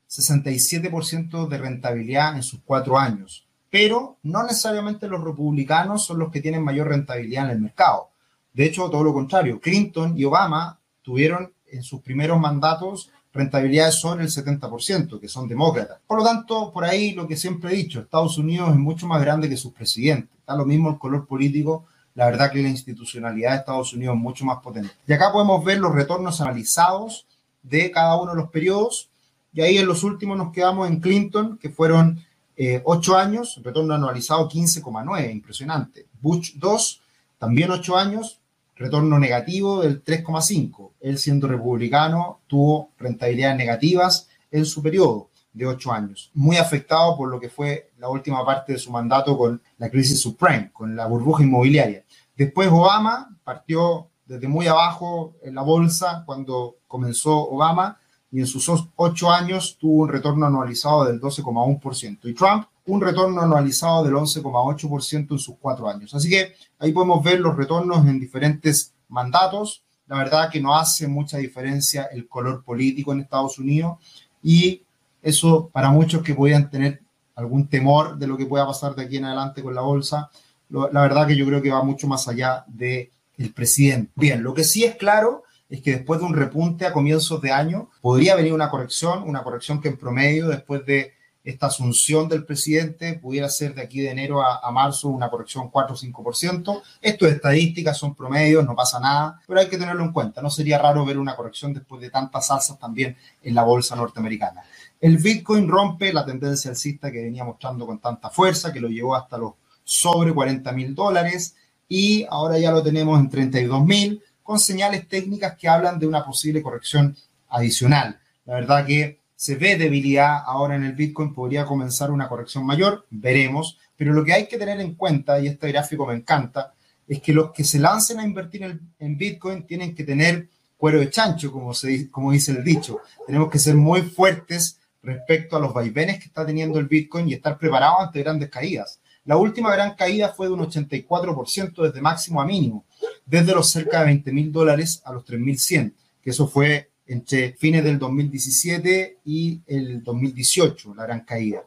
67% 0.09 1.47
de 1.47 1.57
rentabilidad 1.57 2.35
en 2.35 2.43
sus 2.43 2.59
cuatro 2.65 2.97
años. 2.97 3.47
Pero 3.69 4.17
no 4.23 4.43
necesariamente 4.43 5.07
los 5.07 5.23
republicanos 5.23 6.05
son 6.05 6.19
los 6.19 6.31
que 6.31 6.41
tienen 6.41 6.63
mayor 6.63 6.89
rentabilidad 6.89 7.45
en 7.45 7.51
el 7.51 7.61
mercado. 7.61 8.09
De 8.53 8.65
hecho, 8.65 8.89
todo 8.89 9.03
lo 9.03 9.13
contrario. 9.13 9.61
Clinton 9.61 10.17
y 10.17 10.25
Obama 10.25 10.79
tuvieron 11.01 11.53
en 11.67 11.83
sus 11.83 12.01
primeros 12.01 12.37
mandatos 12.39 13.09
rentabilidades 13.33 13.95
sobre 13.95 14.23
el 14.23 14.29
70%, 14.29 15.19
que 15.19 15.27
son 15.27 15.47
demócratas. 15.47 15.99
Por 16.05 16.19
lo 16.19 16.23
tanto, 16.25 16.71
por 16.71 16.83
ahí 16.83 17.13
lo 17.13 17.27
que 17.27 17.37
siempre 17.37 17.71
he 17.71 17.75
dicho, 17.75 18.01
Estados 18.01 18.37
Unidos 18.37 18.69
es 18.69 18.75
mucho 18.75 19.07
más 19.07 19.21
grande 19.21 19.47
que 19.47 19.57
sus 19.57 19.71
presidentes. 19.71 20.29
Está 20.39 20.55
lo 20.55 20.65
mismo 20.65 20.89
el 20.89 20.97
color 20.97 21.25
político, 21.25 21.85
la 22.13 22.25
verdad 22.25 22.51
que 22.51 22.61
la 22.61 22.67
institucionalidad 22.67 23.51
de 23.51 23.57
Estados 23.57 23.93
Unidos 23.93 24.15
es 24.15 24.21
mucho 24.21 24.45
más 24.45 24.59
potente. 24.59 24.91
Y 25.07 25.13
acá 25.13 25.31
podemos 25.31 25.63
ver 25.63 25.79
los 25.79 25.95
retornos 25.95 26.41
analizados 26.41 27.25
de 27.63 27.89
cada 27.91 28.19
uno 28.21 28.31
de 28.31 28.37
los 28.37 28.49
periodos. 28.49 29.09
Y 29.53 29.61
ahí 29.61 29.77
en 29.77 29.87
los 29.87 30.03
últimos 30.03 30.37
nos 30.37 30.51
quedamos 30.51 30.89
en 30.89 30.99
Clinton, 30.99 31.57
que 31.57 31.69
fueron 31.69 32.21
eh, 32.57 32.81
8 32.83 33.17
años, 33.17 33.61
retorno 33.63 33.93
anualizado 33.93 34.49
15,9, 34.49 35.31
impresionante. 35.31 36.05
Bush 36.21 36.53
2, 36.55 37.01
también 37.39 37.71
8 37.71 37.97
años, 37.97 38.40
retorno 38.81 39.19
negativo 39.19 39.81
del 39.81 40.03
3,5. 40.03 40.91
Él 40.99 41.17
siendo 41.17 41.47
republicano 41.47 42.41
tuvo 42.47 42.91
rentabilidades 42.97 43.57
negativas 43.57 44.27
en 44.49 44.65
su 44.65 44.81
periodo 44.81 45.29
de 45.53 45.67
ocho 45.67 45.91
años, 45.91 46.31
muy 46.33 46.57
afectado 46.57 47.17
por 47.17 47.29
lo 47.29 47.39
que 47.39 47.49
fue 47.49 47.91
la 47.97 48.09
última 48.09 48.45
parte 48.45 48.73
de 48.73 48.79
su 48.79 48.91
mandato 48.91 49.37
con 49.37 49.61
la 49.77 49.89
crisis 49.89 50.21
subprime, 50.21 50.71
con 50.71 50.95
la 50.95 51.07
burbuja 51.07 51.43
inmobiliaria. 51.43 52.03
Después 52.35 52.69
Obama 52.69 53.37
partió 53.43 54.07
desde 54.25 54.47
muy 54.47 54.67
abajo 54.67 55.35
en 55.43 55.55
la 55.55 55.61
bolsa 55.61 56.23
cuando 56.25 56.77
comenzó 56.87 57.49
Obama 57.49 57.99
y 58.31 58.39
en 58.39 58.47
sus 58.47 58.71
ocho 58.95 59.29
años 59.29 59.77
tuvo 59.77 60.03
un 60.03 60.09
retorno 60.09 60.45
anualizado 60.45 61.03
del 61.03 61.19
12,1%. 61.19 62.19
Y 62.23 62.33
Trump 62.33 62.65
un 62.85 63.01
retorno 63.01 63.41
anualizado 63.41 64.03
del 64.03 64.13
11,8% 64.13 65.31
en 65.31 65.39
sus 65.39 65.55
cuatro 65.59 65.87
años. 65.87 66.13
Así 66.13 66.29
que 66.29 66.53
ahí 66.79 66.91
podemos 66.91 67.23
ver 67.23 67.39
los 67.39 67.55
retornos 67.55 68.05
en 68.07 68.19
diferentes 68.19 68.93
mandatos. 69.07 69.83
La 70.07 70.17
verdad 70.17 70.49
que 70.49 70.59
no 70.59 70.77
hace 70.77 71.07
mucha 71.07 71.37
diferencia 71.37 72.05
el 72.11 72.27
color 72.27 72.63
político 72.63 73.13
en 73.13 73.21
Estados 73.21 73.59
Unidos 73.59 73.97
y 74.43 74.81
eso 75.21 75.69
para 75.71 75.91
muchos 75.91 76.23
que 76.23 76.33
podían 76.33 76.69
tener 76.69 77.01
algún 77.35 77.67
temor 77.67 78.17
de 78.17 78.27
lo 78.27 78.37
que 78.37 78.45
pueda 78.45 78.65
pasar 78.65 78.95
de 78.95 79.03
aquí 79.03 79.17
en 79.17 79.25
adelante 79.25 79.63
con 79.63 79.73
la 79.73 79.81
bolsa, 79.81 80.29
la 80.69 81.01
verdad 81.01 81.27
que 81.27 81.35
yo 81.35 81.45
creo 81.45 81.61
que 81.61 81.71
va 81.71 81.83
mucho 81.83 82.07
más 82.07 82.27
allá 82.27 82.65
el 82.79 83.53
presidente. 83.53 84.11
Bien, 84.15 84.41
lo 84.41 84.53
que 84.53 84.63
sí 84.63 84.83
es 84.83 84.95
claro 84.95 85.43
es 85.69 85.81
que 85.81 85.91
después 85.91 86.19
de 86.19 86.25
un 86.25 86.33
repunte 86.33 86.85
a 86.85 86.93
comienzos 86.93 87.41
de 87.41 87.51
año 87.51 87.89
podría 88.01 88.35
venir 88.35 88.53
una 88.53 88.69
corrección, 88.69 89.23
una 89.27 89.43
corrección 89.43 89.81
que 89.81 89.89
en 89.89 89.97
promedio 89.97 90.47
después 90.47 90.85
de 90.85 91.13
esta 91.43 91.67
asunción 91.67 92.29
del 92.29 92.45
presidente 92.45 93.15
pudiera 93.15 93.49
ser 93.49 93.73
de 93.73 93.81
aquí 93.81 94.01
de 94.01 94.11
enero 94.11 94.41
a, 94.43 94.71
marzo 94.71 95.07
una 95.09 95.29
corrección 95.29 95.69
4 95.69 95.95
o 95.95 95.97
5%. 95.97 96.81
Esto 97.01 97.27
es 97.27 97.33
estadísticas, 97.33 97.97
son 97.97 98.13
promedios, 98.13 98.65
no 98.65 98.75
pasa 98.75 98.99
nada, 98.99 99.41
pero 99.47 99.59
hay 99.59 99.67
que 99.67 99.77
tenerlo 99.77 100.03
en 100.03 100.11
cuenta. 100.11 100.41
No 100.41 100.49
sería 100.49 100.77
raro 100.77 101.03
ver 101.03 101.17
una 101.17 101.35
corrección 101.35 101.73
después 101.73 102.01
de 102.01 102.09
tantas 102.09 102.51
alzas 102.51 102.77
también 102.77 103.17
en 103.41 103.55
la 103.55 103.63
bolsa 103.63 103.95
norteamericana. 103.95 104.61
El 104.99 105.17
Bitcoin 105.17 105.67
rompe 105.67 106.13
la 106.13 106.25
tendencia 106.25 106.69
alcista 106.69 107.11
que 107.11 107.23
venía 107.23 107.43
mostrando 107.43 107.87
con 107.87 107.99
tanta 107.99 108.29
fuerza, 108.29 108.71
que 108.71 108.79
lo 108.79 108.87
llevó 108.87 109.15
hasta 109.15 109.37
los 109.37 109.53
sobre 109.83 110.33
40 110.33 110.71
mil 110.73 110.93
dólares 110.93 111.55
y 111.87 112.25
ahora 112.29 112.57
ya 112.59 112.71
lo 112.71 112.83
tenemos 112.83 113.19
en 113.19 113.29
32 113.29 113.83
mil, 113.83 114.23
con 114.43 114.59
señales 114.59 115.07
técnicas 115.07 115.57
que 115.57 115.67
hablan 115.67 115.97
de 115.97 116.07
una 116.07 116.23
posible 116.23 116.61
corrección 116.61 117.17
adicional. 117.49 118.19
La 118.45 118.55
verdad 118.55 118.85
que 118.85 119.20
se 119.41 119.55
ve 119.55 119.75
debilidad 119.75 120.43
ahora 120.45 120.75
en 120.75 120.83
el 120.83 120.93
Bitcoin, 120.93 121.33
podría 121.33 121.65
comenzar 121.65 122.11
una 122.11 122.29
corrección 122.29 122.63
mayor, 122.63 123.07
veremos, 123.09 123.79
pero 123.97 124.13
lo 124.13 124.23
que 124.23 124.33
hay 124.33 124.47
que 124.47 124.55
tener 124.55 124.79
en 124.79 124.93
cuenta, 124.93 125.39
y 125.39 125.47
este 125.47 125.67
gráfico 125.71 126.05
me 126.05 126.13
encanta, 126.13 126.75
es 127.07 127.23
que 127.23 127.33
los 127.33 127.51
que 127.51 127.63
se 127.63 127.79
lancen 127.79 128.19
a 128.19 128.23
invertir 128.23 128.79
en, 128.99 129.17
Bitcoin 129.17 129.65
tienen 129.65 129.95
que 129.95 130.03
tener 130.03 130.47
cuero 130.77 130.99
de 130.99 131.09
chancho, 131.09 131.51
como, 131.51 131.71
como 132.11 132.31
dice 132.31 132.51
el 132.51 132.63
dicho. 132.63 132.99
Tenemos 133.25 133.49
que 133.49 133.57
ser 133.57 133.73
muy 133.73 134.03
fuertes 134.03 134.77
respecto 135.01 135.57
a 135.57 135.59
los 135.59 135.73
vaivenes 135.73 136.19
que 136.19 136.25
está 136.25 136.45
teniendo 136.45 136.77
el 136.77 136.85
Bitcoin 136.85 137.27
y 137.27 137.33
estar 137.33 137.57
preparados 137.57 138.01
ante 138.01 138.21
grandes 138.21 138.51
caídas. 138.51 138.99
La 139.25 139.37
última 139.37 139.73
gran 139.73 139.95
caída 139.95 140.29
fue 140.29 140.49
de 140.49 140.53
un 140.53 140.59
84% 140.59 141.81
desde 141.81 141.99
máximo 141.99 142.43
a 142.43 142.45
mínimo, 142.45 142.85
desde 143.25 143.55
los 143.55 143.71
cerca 143.71 144.01
de 144.01 144.05
20 144.05 144.33
mil 144.33 144.51
dólares 144.51 145.01
a 145.03 145.11
los 145.11 145.25
3.100, 145.25 145.93
que 146.21 146.29
eso 146.29 146.47
fue 146.47 146.90
entre 147.11 147.53
fines 147.53 147.83
del 147.83 147.99
2017 147.99 149.19
y 149.25 149.61
el 149.67 150.01
2018, 150.01 150.95
la 150.95 151.03
gran 151.03 151.21
caída. 151.21 151.63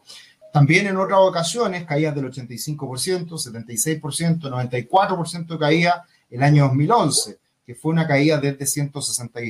También 0.51 0.87
en 0.87 0.97
otras 0.97 1.19
ocasiones, 1.21 1.85
caídas 1.85 2.15
del 2.15 2.31
85%, 2.31 3.29
76%, 3.29 4.41
94% 4.41 5.47
de 5.47 5.59
caída 5.59 6.07
el 6.31 6.43
año 6.43 6.65
2011, 6.65 7.39
que 7.67 7.75
fue 7.75 7.93
una 7.93 8.07
caída 8.07 8.39
desde 8.39 8.65
160, 8.65 9.41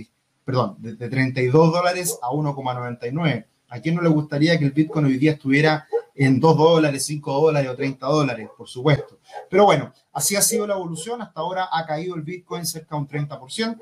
perdón, 0.45 0.77
desde 0.79 1.09
32 1.09 1.73
dólares 1.73 2.19
a 2.21 2.29
1,99. 2.29 3.47
¿A 3.69 3.81
quién 3.81 3.95
no 3.95 4.03
le 4.03 4.09
gustaría 4.09 4.59
que 4.59 4.65
el 4.65 4.73
Bitcoin 4.73 5.07
hoy 5.07 5.19
día 5.19 5.33
estuviera 5.33 5.87
en 6.15 6.41
2 6.41 6.57
dólares, 6.57 7.07
5 7.07 7.33
dólares 7.41 7.71
o 7.71 7.77
30 7.77 8.07
dólares, 8.07 8.49
por 8.57 8.69
supuesto? 8.69 9.19
Pero 9.49 9.67
bueno, 9.67 9.93
así 10.13 10.35
ha 10.35 10.43
sido 10.43 10.67
la 10.67 10.75
evolución. 10.75 11.23
Hasta 11.23 11.41
ahora 11.41 11.69
ha 11.71 11.87
caído 11.87 12.17
el 12.17 12.23
Bitcoin 12.23 12.67
cerca 12.67 12.97
de 12.97 13.01
un 13.01 13.09
30%. 13.09 13.79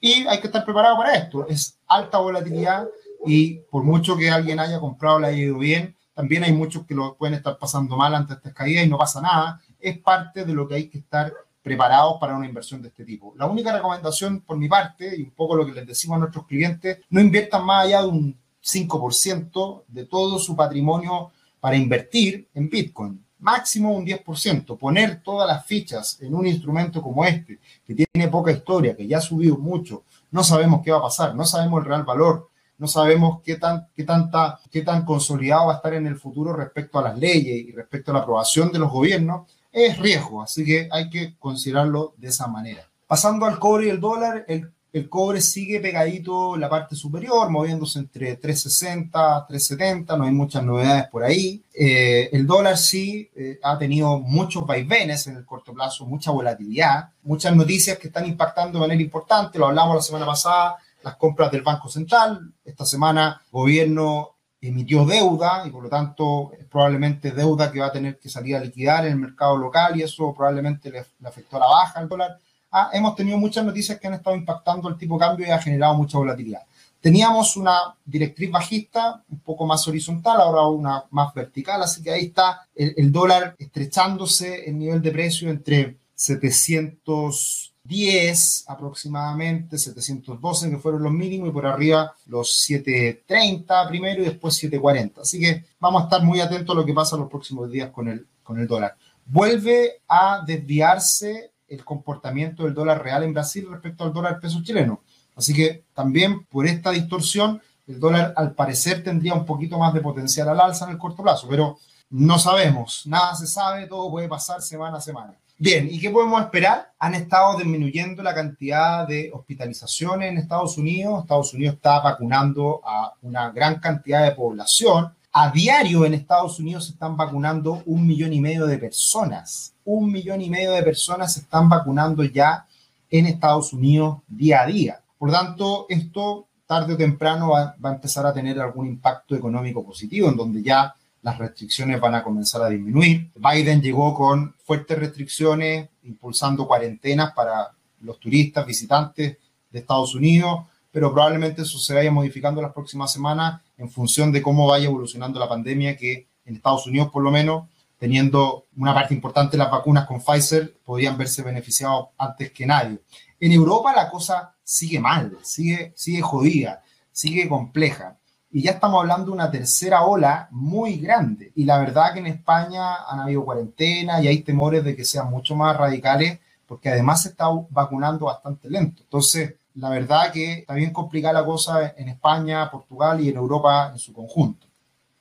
Y 0.00 0.26
hay 0.26 0.40
que 0.40 0.46
estar 0.46 0.64
preparado 0.64 0.96
para 0.96 1.14
esto. 1.14 1.46
Es 1.48 1.78
alta 1.86 2.18
volatilidad 2.18 2.86
y 3.26 3.54
por 3.70 3.82
mucho 3.82 4.16
que 4.16 4.30
alguien 4.30 4.60
haya 4.60 4.78
comprado, 4.78 5.18
le 5.18 5.28
haya 5.28 5.38
ido 5.38 5.58
bien, 5.58 5.96
también 6.14 6.44
hay 6.44 6.52
muchos 6.52 6.84
que 6.86 6.94
lo 6.94 7.16
pueden 7.16 7.34
estar 7.34 7.58
pasando 7.58 7.96
mal 7.96 8.14
ante 8.14 8.34
estas 8.34 8.52
caídas 8.52 8.84
y 8.84 8.88
no 8.88 8.98
pasa 8.98 9.20
nada. 9.20 9.60
Es 9.78 9.98
parte 9.98 10.44
de 10.44 10.52
lo 10.52 10.66
que 10.66 10.74
hay 10.76 10.88
que 10.88 10.98
estar 10.98 11.32
preparados 11.62 12.16
para 12.20 12.36
una 12.36 12.46
inversión 12.46 12.80
de 12.82 12.88
este 12.88 13.04
tipo. 13.04 13.34
La 13.36 13.46
única 13.46 13.72
recomendación 13.72 14.40
por 14.40 14.56
mi 14.56 14.68
parte, 14.68 15.16
y 15.16 15.22
un 15.22 15.30
poco 15.30 15.54
lo 15.54 15.66
que 15.66 15.72
les 15.72 15.86
decimos 15.86 16.16
a 16.16 16.20
nuestros 16.20 16.46
clientes, 16.46 16.98
no 17.10 17.20
inviertan 17.20 17.64
más 17.64 17.86
allá 17.86 18.02
de 18.02 18.08
un 18.08 18.38
5% 18.62 19.84
de 19.86 20.06
todo 20.06 20.38
su 20.38 20.56
patrimonio 20.56 21.30
para 21.60 21.76
invertir 21.76 22.48
en 22.54 22.68
Bitcoin 22.68 23.24
máximo 23.40 23.92
un 23.92 24.04
10%. 24.04 24.78
Poner 24.78 25.22
todas 25.22 25.48
las 25.48 25.64
fichas 25.66 26.18
en 26.20 26.34
un 26.34 26.46
instrumento 26.46 27.02
como 27.02 27.24
este, 27.24 27.58
que 27.86 27.94
tiene 27.94 28.28
poca 28.28 28.52
historia, 28.52 28.96
que 28.96 29.06
ya 29.06 29.18
ha 29.18 29.20
subido 29.20 29.56
mucho, 29.56 30.04
no 30.30 30.44
sabemos 30.44 30.82
qué 30.84 30.92
va 30.92 30.98
a 30.98 31.02
pasar, 31.02 31.34
no 31.34 31.44
sabemos 31.44 31.80
el 31.80 31.86
real 31.88 32.04
valor, 32.04 32.48
no 32.78 32.86
sabemos 32.86 33.40
qué 33.42 33.56
tan, 33.56 33.88
qué 33.94 34.04
tanta, 34.04 34.60
qué 34.70 34.82
tan 34.82 35.04
consolidado 35.04 35.66
va 35.66 35.74
a 35.74 35.76
estar 35.76 35.94
en 35.94 36.06
el 36.06 36.16
futuro 36.16 36.52
respecto 36.52 36.98
a 36.98 37.02
las 37.02 37.18
leyes 37.18 37.68
y 37.68 37.72
respecto 37.72 38.10
a 38.10 38.14
la 38.14 38.20
aprobación 38.20 38.70
de 38.70 38.78
los 38.78 38.90
gobiernos, 38.90 39.48
es 39.72 39.98
riesgo, 39.98 40.42
así 40.42 40.64
que 40.64 40.88
hay 40.90 41.10
que 41.10 41.36
considerarlo 41.38 42.14
de 42.16 42.28
esa 42.28 42.46
manera. 42.46 42.88
Pasando 43.06 43.46
al 43.46 43.58
cobre 43.58 43.86
y 43.86 43.90
el 43.90 44.00
dólar, 44.00 44.44
el 44.48 44.72
el 44.92 45.08
cobre 45.08 45.40
sigue 45.40 45.80
pegadito 45.80 46.54
en 46.54 46.62
la 46.62 46.68
parte 46.68 46.96
superior, 46.96 47.50
moviéndose 47.50 47.98
entre 47.98 48.36
360, 48.36 49.46
370, 49.46 50.16
no 50.16 50.24
hay 50.24 50.32
muchas 50.32 50.62
novedades 50.62 51.08
por 51.08 51.24
ahí. 51.24 51.62
Eh, 51.74 52.30
el 52.32 52.46
dólar 52.46 52.78
sí 52.78 53.30
eh, 53.36 53.58
ha 53.62 53.78
tenido 53.78 54.18
muchos 54.18 54.66
vaivenes 54.66 55.26
en 55.26 55.36
el 55.36 55.44
corto 55.44 55.74
plazo, 55.74 56.06
mucha 56.06 56.30
volatilidad, 56.30 57.10
muchas 57.22 57.54
noticias 57.54 57.98
que 57.98 58.08
están 58.08 58.26
impactando 58.26 58.78
de 58.78 58.86
manera 58.86 59.02
importante, 59.02 59.58
lo 59.58 59.66
hablamos 59.66 59.96
la 59.96 60.02
semana 60.02 60.26
pasada, 60.26 60.76
las 61.02 61.16
compras 61.16 61.52
del 61.52 61.62
Banco 61.62 61.88
Central, 61.88 62.52
esta 62.64 62.86
semana 62.86 63.42
el 63.44 63.50
gobierno 63.52 64.36
emitió 64.60 65.04
deuda 65.04 65.64
y 65.66 65.70
por 65.70 65.84
lo 65.84 65.88
tanto 65.88 66.50
probablemente 66.68 67.30
deuda 67.30 67.70
que 67.70 67.78
va 67.78 67.86
a 67.86 67.92
tener 67.92 68.18
que 68.18 68.28
salir 68.28 68.56
a 68.56 68.60
liquidar 68.60 69.06
en 69.06 69.12
el 69.12 69.18
mercado 69.18 69.56
local 69.56 69.96
y 69.96 70.02
eso 70.02 70.34
probablemente 70.34 70.90
le, 70.90 71.04
le 71.20 71.28
afectó 71.28 71.58
a 71.58 71.60
la 71.60 71.66
baja 71.66 72.00
al 72.00 72.08
dólar 72.08 72.38
Ah, 72.70 72.90
hemos 72.92 73.16
tenido 73.16 73.38
muchas 73.38 73.64
noticias 73.64 73.98
que 73.98 74.06
han 74.06 74.12
estado 74.14 74.36
impactando 74.36 74.88
el 74.88 74.96
tipo 74.98 75.14
de 75.14 75.20
cambio 75.20 75.46
y 75.46 75.50
ha 75.50 75.60
generado 75.60 75.94
mucha 75.94 76.18
volatilidad. 76.18 76.62
Teníamos 77.00 77.56
una 77.56 77.96
directriz 78.04 78.50
bajista, 78.50 79.24
un 79.30 79.38
poco 79.38 79.64
más 79.66 79.88
horizontal, 79.88 80.38
ahora 80.40 80.66
una 80.66 81.04
más 81.10 81.32
vertical, 81.32 81.80
así 81.82 82.02
que 82.02 82.10
ahí 82.10 82.24
está 82.26 82.66
el, 82.74 83.10
dólar 83.12 83.54
estrechándose 83.56 84.68
el 84.68 84.76
nivel 84.78 85.00
de 85.00 85.12
precio 85.12 85.48
entre 85.48 85.96
710 86.14 88.64
aproximadamente, 88.66 89.78
712 89.78 90.70
que 90.70 90.78
fueron 90.78 91.04
los 91.04 91.12
mínimos 91.12 91.48
y 91.48 91.52
por 91.52 91.66
arriba 91.66 92.12
los 92.26 92.62
730 92.62 93.88
primero 93.88 94.22
y 94.22 94.26
después 94.26 94.56
740. 94.56 95.20
Así 95.20 95.38
que 95.38 95.66
vamos 95.78 96.02
a 96.02 96.06
estar 96.06 96.24
muy 96.24 96.40
atentos 96.40 96.74
a 96.74 96.78
lo 96.80 96.84
que 96.84 96.94
pasa 96.94 97.16
los 97.16 97.30
próximos 97.30 97.70
días 97.70 97.90
con 97.90 98.08
el, 98.08 98.26
con 98.42 98.58
el 98.58 98.66
dólar. 98.66 98.96
Vuelve 99.24 100.00
a 100.08 100.42
desviarse 100.44 101.52
el 101.68 101.84
comportamiento 101.84 102.64
del 102.64 102.74
dólar 102.74 103.02
real 103.02 103.22
en 103.22 103.32
Brasil 103.32 103.66
respecto 103.70 104.04
al 104.04 104.12
dólar 104.12 104.40
peso 104.40 104.62
chileno. 104.62 105.02
Así 105.36 105.54
que 105.54 105.84
también 105.94 106.44
por 106.44 106.66
esta 106.66 106.90
distorsión, 106.90 107.60
el 107.86 108.00
dólar 108.00 108.34
al 108.36 108.52
parecer 108.52 109.02
tendría 109.02 109.34
un 109.34 109.46
poquito 109.46 109.78
más 109.78 109.94
de 109.94 110.00
potencial 110.00 110.48
al 110.48 110.60
alza 110.60 110.84
en 110.86 110.92
el 110.92 110.98
corto 110.98 111.22
plazo, 111.22 111.46
pero 111.48 111.78
No 112.10 112.38
sabemos, 112.38 113.02
nada 113.04 113.34
se 113.34 113.46
sabe, 113.46 113.86
todo 113.86 114.10
puede 114.10 114.28
pasar 114.28 114.62
semana 114.62 114.96
a 114.96 115.00
semana. 115.00 115.34
Bien, 115.58 115.88
¿y 115.90 116.00
qué 116.00 116.08
podemos 116.08 116.40
esperar? 116.40 116.92
Han 117.00 117.14
estado 117.14 117.58
disminuyendo 117.58 118.22
la 118.22 118.32
cantidad 118.32 119.06
de 119.06 119.30
hospitalizaciones 119.34 120.30
en 120.30 120.38
Estados 120.38 120.78
Unidos. 120.78 121.20
Estados 121.20 121.52
Unidos 121.52 121.74
está 121.74 122.00
vacunando 122.00 122.80
a 122.84 123.12
una 123.22 123.50
gran 123.50 123.80
cantidad 123.80 124.24
de 124.24 124.36
población. 124.36 125.12
A 125.40 125.52
diario 125.52 126.04
en 126.04 126.14
Estados 126.14 126.58
Unidos 126.58 126.86
se 126.86 126.92
están 126.94 127.16
vacunando 127.16 127.84
un 127.86 128.04
millón 128.04 128.32
y 128.32 128.40
medio 128.40 128.66
de 128.66 128.76
personas. 128.76 129.72
Un 129.84 130.10
millón 130.10 130.42
y 130.42 130.50
medio 130.50 130.72
de 130.72 130.82
personas 130.82 131.34
se 131.34 131.42
están 131.42 131.68
vacunando 131.68 132.24
ya 132.24 132.66
en 133.08 133.24
Estados 133.24 133.72
Unidos 133.72 134.18
día 134.26 134.62
a 134.62 134.66
día. 134.66 135.00
Por 135.16 135.30
tanto, 135.30 135.86
esto 135.90 136.48
tarde 136.66 136.94
o 136.94 136.96
temprano 136.96 137.50
va, 137.50 137.76
va 137.76 137.90
a 137.90 137.94
empezar 137.94 138.26
a 138.26 138.32
tener 138.32 138.60
algún 138.60 138.88
impacto 138.88 139.36
económico 139.36 139.86
positivo, 139.86 140.28
en 140.28 140.36
donde 140.36 140.60
ya 140.60 140.92
las 141.22 141.38
restricciones 141.38 142.00
van 142.00 142.16
a 142.16 142.24
comenzar 142.24 142.62
a 142.62 142.68
disminuir. 142.68 143.30
Biden 143.36 143.80
llegó 143.80 144.14
con 144.14 144.56
fuertes 144.64 144.98
restricciones, 144.98 145.88
impulsando 146.02 146.66
cuarentenas 146.66 147.32
para 147.32 147.70
los 148.00 148.18
turistas, 148.18 148.66
visitantes 148.66 149.36
de 149.70 149.78
Estados 149.78 150.16
Unidos, 150.16 150.62
pero 150.90 151.12
probablemente 151.12 151.62
eso 151.62 151.78
se 151.78 151.94
vaya 151.94 152.10
modificando 152.10 152.60
las 152.60 152.72
próximas 152.72 153.12
semanas 153.12 153.60
en 153.78 153.90
función 153.90 154.30
de 154.30 154.42
cómo 154.42 154.66
vaya 154.66 154.86
evolucionando 154.86 155.40
la 155.40 155.48
pandemia, 155.48 155.96
que 155.96 156.28
en 156.44 156.56
Estados 156.56 156.86
Unidos 156.86 157.08
por 157.10 157.22
lo 157.22 157.30
menos, 157.30 157.68
teniendo 157.98 158.66
una 158.76 158.92
parte 158.92 159.14
importante 159.14 159.52
de 159.52 159.62
las 159.62 159.70
vacunas 159.70 160.06
con 160.06 160.20
Pfizer, 160.20 160.74
podían 160.84 161.16
verse 161.16 161.42
beneficiados 161.42 162.08
antes 162.18 162.52
que 162.52 162.66
nadie. 162.66 163.00
En 163.40 163.52
Europa 163.52 163.94
la 163.94 164.10
cosa 164.10 164.54
sigue 164.62 165.00
mal, 165.00 165.38
sigue, 165.42 165.92
sigue 165.96 166.20
jodida, 166.20 166.82
sigue 167.10 167.48
compleja 167.48 168.18
y 168.50 168.62
ya 168.62 168.72
estamos 168.72 169.00
hablando 169.00 169.26
de 169.26 169.32
una 169.32 169.50
tercera 169.50 170.04
ola 170.04 170.48
muy 170.50 170.96
grande. 170.98 171.52
Y 171.54 171.64
la 171.64 171.78
verdad 171.78 172.14
que 172.14 172.20
en 172.20 172.28
España 172.28 173.04
han 173.06 173.20
habido 173.20 173.44
cuarentena 173.44 174.22
y 174.22 174.28
hay 174.28 174.42
temores 174.42 174.84
de 174.84 174.96
que 174.96 175.04
sean 175.04 175.30
mucho 175.30 175.54
más 175.54 175.76
radicales 175.76 176.40
porque 176.66 176.88
además 176.88 177.22
se 177.22 177.30
está 177.30 177.46
vacunando 177.70 178.26
bastante 178.26 178.70
lento. 178.70 179.02
Entonces, 179.02 179.54
la 179.78 179.90
verdad 179.90 180.32
que 180.32 180.52
está 180.60 180.74
bien 180.74 180.92
complicada 180.92 181.40
la 181.40 181.44
cosa 181.46 181.94
en 181.96 182.08
España, 182.08 182.70
Portugal 182.70 183.20
y 183.20 183.28
en 183.28 183.36
Europa 183.36 183.90
en 183.92 183.98
su 183.98 184.12
conjunto. 184.12 184.66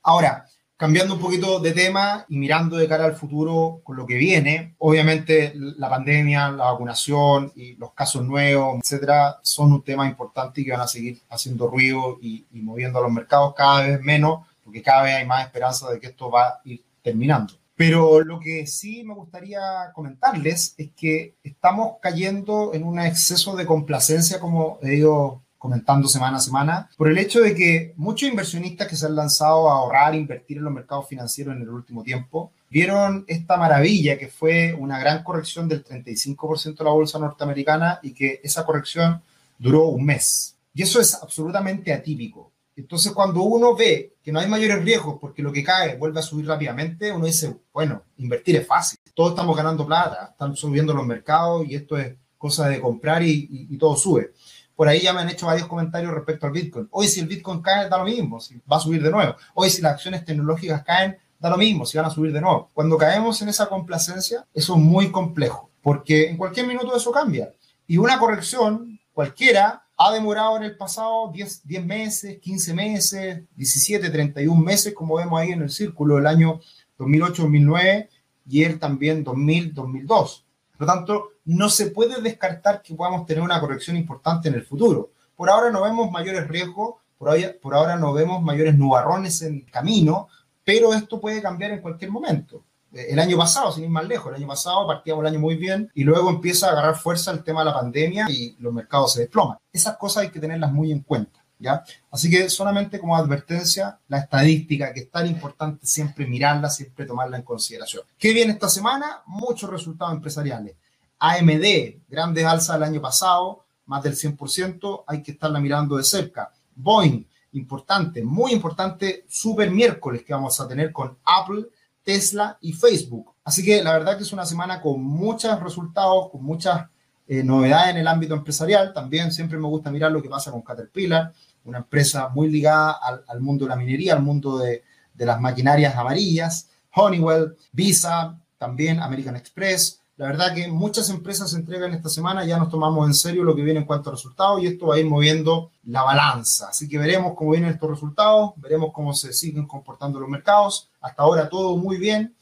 Ahora, 0.04 0.46
Cambiando 0.78 1.16
un 1.16 1.20
poquito 1.20 1.60
de 1.60 1.72
tema 1.72 2.24
y 2.30 2.38
mirando 2.38 2.78
de 2.78 2.88
cara 2.88 3.06
al 3.06 3.16
futuro 3.16 3.82
con 3.84 3.98
lo 3.98 4.06
que 4.06 4.14
viene, 4.14 4.76
obviamente 4.78 5.52
la 5.56 5.90
pandemia, 5.90 6.52
la 6.52 6.66
vacunación 6.66 7.52
y 7.56 7.74
los 7.78 7.94
casos 7.94 8.24
nuevos, 8.24 8.78
etcétera, 8.84 9.40
son 9.42 9.74
un 9.74 9.84
tema 9.84 10.08
importante 10.08 10.62
y 10.62 10.66
que 10.66 10.74
van 10.74 10.82
a 10.82 10.88
seguir 10.88 11.20
haciendo 11.32 11.68
ruido 11.68 12.20
y, 12.22 12.46
y 12.52 12.62
moviendo 12.62 13.00
a 13.00 13.02
los 13.02 13.12
mercados 13.12 13.56
cada 13.56 13.88
vez 13.88 14.02
menos, 14.02 14.46
porque 14.64 14.84
cada 14.84 15.02
vez 15.02 15.16
hay 15.16 15.26
más 15.26 15.48
esperanza 15.48 15.90
de 15.90 16.00
que 16.00 16.08
esto 16.08 16.30
va 16.30 16.48
a 16.48 16.62
ir 16.66 16.84
terminando. 17.02 17.56
Pero 17.77 18.22
lo 18.22 18.39
que 18.39 18.65
sí 18.65 19.03
me 19.03 19.13
gustaría 19.13 19.62
comentarles 19.93 20.74
es 20.77 20.89
que 20.98 21.36
estamos 21.43 21.98
cayendo 22.01 22.74
en 22.74 22.84
un 22.84 23.00
exceso 23.00 23.55
de 23.55 23.67
complacencia, 23.67 24.39
como 24.39 24.79
he 24.81 24.96
ido 24.96 25.43
comentando 25.60 26.07
semana 26.07 26.38
a 26.38 26.41
semana, 26.41 26.89
por 26.98 27.07
el 27.07 27.19
hecho 27.19 27.39
de 27.39 27.53
que 27.53 27.93
muchos 27.96 28.29
inversionistas 28.29 28.88
que 28.88 28.96
se 28.96 29.05
han 29.05 29.15
lanzado 29.15 29.69
a 29.69 29.75
ahorrar, 29.75 30.15
invertir 30.15 30.57
en 30.57 30.63
los 30.63 30.74
mercados 30.74 31.07
financieros 31.07 31.55
en 31.55 31.62
el 31.62 31.69
último 31.69 32.01
tiempo, 32.01 32.51
vieron 32.69 33.25
esta 33.27 33.57
maravilla 33.57 34.17
que 34.17 34.27
fue 34.27 34.74
una 34.74 34.98
gran 34.98 35.24
corrección 35.24 35.69
del 35.69 35.84
35% 35.84 36.77
de 36.77 36.84
la 36.84 36.91
bolsa 36.91 37.19
norteamericana 37.19 38.00
y 38.01 38.12
que 38.13 38.41
esa 38.43 38.65
corrección 38.65 39.22
duró 39.60 39.86
un 39.86 40.03
mes. 40.03 40.55
Y 40.74 40.81
eso 40.81 41.00
es 41.00 41.13
absolutamente 41.13 41.93
atípico. 41.93 42.51
Entonces, 42.77 43.12
cuando 43.12 43.41
uno 43.41 43.75
ve 43.75 44.13
que 44.22 44.31
no 44.31 44.39
hay 44.39 44.48
mayores 44.48 44.84
riesgos 44.84 45.17
porque 45.19 45.41
lo 45.41 45.51
que 45.51 45.63
cae 45.63 45.98
vuelve 45.98 46.19
a 46.19 46.24
subir 46.24 46.48
rápidamente, 46.48 47.12
uno 47.12 47.25
dice, 47.25 47.57
bueno, 47.74 48.03
invertir 48.17 48.55
es 48.55 48.67
fácil. 48.67 49.00
Todos 49.15 49.31
estamos 49.31 49.57
ganando 49.57 49.86
plata, 49.86 50.29
están 50.31 50.55
subiendo 50.55 50.93
los 50.93 51.05
mercados 51.05 51.65
y 51.67 51.75
esto 51.75 51.98
es 51.98 52.15
cosa 52.38 52.69
de 52.69 52.79
comprar 52.79 53.24
y, 53.24 53.31
y, 53.31 53.67
y 53.73 53.78
todo 53.78 53.95
sube. 53.95 54.32
Por 54.75 54.88
ahí 54.88 55.02
ya 55.02 55.12
me 55.12 55.21
han 55.21 55.30
hecho 55.30 55.47
varios 55.47 55.67
comentarios 55.67 56.13
respecto 56.13 56.45
al 56.45 56.52
Bitcoin. 56.52 56.88
Hoy 56.91 57.08
si 57.08 57.19
el 57.19 57.28
Bitcoin 57.28 57.63
cae, 57.63 57.89
da 57.89 57.97
lo 57.97 58.04
mismo, 58.04 58.39
si 58.39 58.62
va 58.71 58.78
a 58.78 58.80
subir 58.80 59.02
de 59.02 59.10
nuevo. 59.10 59.36
Hoy 59.56 59.71
si 59.71 59.82
las 59.82 59.93
acciones 59.93 60.23
tecnológicas 60.23 60.84
caen, 60.84 61.17
da 61.39 61.49
lo 61.49 61.58
mismo, 61.58 61.84
si 61.84 61.97
van 61.97 62.06
a 62.06 62.12
subir 62.12 62.32
de 62.32 62.41
nuevo. 62.41 62.69
Cuando 62.75 62.95
caemos 62.95 63.41
en 63.41 63.49
esa 63.49 63.67
complacencia, 63.67 64.45
eso 64.54 64.75
es 64.75 64.80
muy 64.80 65.12
complejo, 65.12 65.71
porque 65.82 66.30
en 66.30 66.38
cualquier 66.38 66.67
minuto 66.67 66.95
eso 66.95 67.12
cambia. 67.12 67.52
Y 67.88 67.97
una 67.97 68.19
corrección 68.19 68.99
cualquiera 69.13 69.87
ha 69.97 70.12
demorado 70.13 70.57
en 70.57 70.63
el 70.63 70.77
pasado 70.77 71.31
10, 71.33 71.67
10 71.67 71.86
meses, 71.86 72.39
15 72.39 72.73
meses, 72.73 73.43
17, 73.55 74.10
31 74.10 74.63
meses, 74.63 74.93
como 74.93 75.15
vemos 75.15 75.39
ahí 75.39 75.51
en 75.51 75.63
el 75.63 75.71
círculo 75.71 76.17
del 76.17 76.27
año 76.27 76.60
2008-2009 76.99 78.07
y 78.47 78.63
él 78.63 78.79
también 78.79 79.25
2000-2002. 79.25 80.07
Por 80.07 80.41
lo 80.77 80.86
tanto, 80.86 81.29
no 81.45 81.69
se 81.69 81.88
puede 81.88 82.21
descartar 82.21 82.83
que 82.83 82.93
podamos 82.93 83.25
tener 83.25 83.41
una 83.41 83.60
corrección 83.60 83.97
importante 83.97 84.49
en 84.49 84.55
el 84.55 84.63
futuro. 84.63 85.12
Por 85.36 85.49
ahora 85.49 85.71
no 85.71 85.81
vemos 85.81 86.12
mayores 86.12 86.47
riesgos, 86.47 86.95
por 87.17 87.29
ahora, 87.29 87.55
por 87.60 87.73
ahora 87.73 87.95
no 87.95 88.13
vemos 88.13 88.43
mayores 88.43 88.77
nubarrones 88.77 89.41
en 89.41 89.62
camino, 89.62 90.27
pero 90.63 90.93
esto 90.93 91.19
puede 91.19 91.41
cambiar 91.41 91.71
en 91.71 91.81
cualquier 91.81 92.12
momento. 92.12 92.63
El 92.97 93.19
año 93.19 93.38
pasado, 93.38 93.71
sin 93.71 93.83
ir 93.83 93.89
más 93.89 94.07
lejos, 94.07 94.29
el 94.29 94.36
año 94.36 94.47
pasado 94.47 94.88
partíamos 94.88 95.21
el 95.21 95.27
año 95.27 95.39
muy 95.39 95.55
bien 95.55 95.91
y 95.93 96.03
luego 96.03 96.29
empieza 96.29 96.67
a 96.67 96.71
agarrar 96.71 96.97
fuerza 96.97 97.31
el 97.31 97.43
tema 97.43 97.62
de 97.62 97.65
la 97.65 97.73
pandemia 97.73 98.25
y 98.29 98.55
los 98.60 98.73
mercados 98.73 99.13
se 99.13 99.21
desploman. 99.21 99.57
Esas 99.71 99.97
cosas 99.97 100.23
hay 100.23 100.31
que 100.31 100.39
tenerlas 100.39 100.71
muy 100.71 100.91
en 100.91 101.01
cuenta. 101.01 101.43
¿Ya? 101.60 101.83
Así 102.12 102.29
que 102.29 102.51
solamente 102.51 102.99
como 102.99 103.17
advertencia, 103.17 103.97
la 104.07 104.19
estadística, 104.19 104.93
que 104.93 104.99
es 104.99 105.10
tan 105.10 105.25
importante 105.25 105.88
siempre 105.88 106.27
mirarla, 106.27 106.69
siempre 106.69 107.05
tomarla 107.05 107.38
en 107.38 107.43
consideración. 107.43 108.03
¿Qué 108.15 108.31
viene 108.31 108.53
esta 108.53 108.69
semana? 108.69 109.23
Muchos 109.25 109.67
resultados 109.67 110.13
empresariales. 110.13 110.75
AMD, 111.17 112.03
grandes 112.07 112.45
alzas 112.45 112.75
el 112.75 112.83
año 112.83 113.01
pasado, 113.01 113.65
más 113.88 114.03
del 114.03 114.15
100%, 114.15 115.03
hay 115.07 115.23
que 115.23 115.31
estarla 115.31 115.60
mirando 115.60 115.97
de 115.97 116.03
cerca. 116.03 116.51
Boeing, 116.75 117.25
importante, 117.53 118.23
muy 118.23 118.51
importante, 118.51 119.25
super 119.27 119.71
miércoles 119.71 120.23
que 120.23 120.33
vamos 120.33 120.60
a 120.60 120.67
tener 120.67 120.91
con 120.91 121.17
Apple, 121.23 121.65
Tesla 122.08 122.58
y 122.62 122.72
Facebook. 122.72 123.34
Así 123.43 123.65
que 123.65 123.84
la 123.84 123.91
verdad 123.91 124.15
que 124.15 124.24
es 124.24 124.32
una 124.32 124.46
semana 124.46 124.80
con 124.80 125.04
muchos 125.04 125.62
resultados, 125.62 126.30
con 126.32 126.41
muchas 126.41 126.88
eh, 127.28 127.43
novedades 127.43 127.89
en 127.89 127.98
el 127.98 128.08
ámbito 128.08 128.34
empresarial. 128.34 128.93
También 128.93 129.30
siempre 129.30 129.58
me 129.58 129.67
gusta 129.67 129.91
mirar 129.91 130.13
lo 130.13 130.22
que 130.22 130.30
pasa 130.30 130.50
con 130.50 130.62
Caterpillar, 130.62 131.34
una 131.65 131.80
empresa 131.80 132.30
muy 132.30 132.50
ligada 132.50 132.98
al, 133.28 133.41
mundo 133.41 133.65
de 133.65 133.70
la 133.70 133.76
minería, 133.76 134.13
al 134.13 134.22
mundo 134.22 134.58
de, 134.58 134.84
las 135.17 135.41
maquinarias 135.41 135.98
amarillas, 135.98 136.70
Honeywell, 136.96 137.58
Visa, 137.74 138.39
también 138.58 139.02
American 139.02 139.36
Express. 139.36 140.00
La 140.17 140.27
verdad 140.27 140.53
que 140.53 140.67
muchas 140.67 141.10
empresas 141.10 141.51
se 141.51 141.58
entregan 141.58 141.93
esta 141.93 142.10
semana, 142.10 142.43
ya 142.43 142.58
nos 142.58 142.69
tomamos 142.69 143.08
en 143.08 143.13
serio 143.13 143.43
lo 143.43 143.56
que 143.56 143.62
viene 143.62 143.82
en 143.82 143.86
cuanto 143.86 144.10
a 144.10 144.13
resultados 144.13 144.62
y 144.62 144.67
esto 144.67 144.88
va 144.88 144.95
a 144.95 144.99
ir 144.99 145.06
moviendo 145.06 145.71
la 145.86 146.01
balanza. 146.01 146.69
Así 146.69 146.89
que 146.89 146.97
veremos 146.97 147.34
cómo 147.36 147.51
vienen 147.51 147.69
estos 147.69 147.89
resultados, 147.89 148.51
veremos 148.58 148.91
cómo 148.91 149.13
se 149.13 149.32
siguen 149.32 149.67
comportando 149.67 150.19
los 150.19 150.27
mercados. 150.27 150.89
Hasta 151.01 151.21
ahora 151.21 151.47
todo 151.47 151.77
muy 151.77 151.97
bien, 151.97 152.36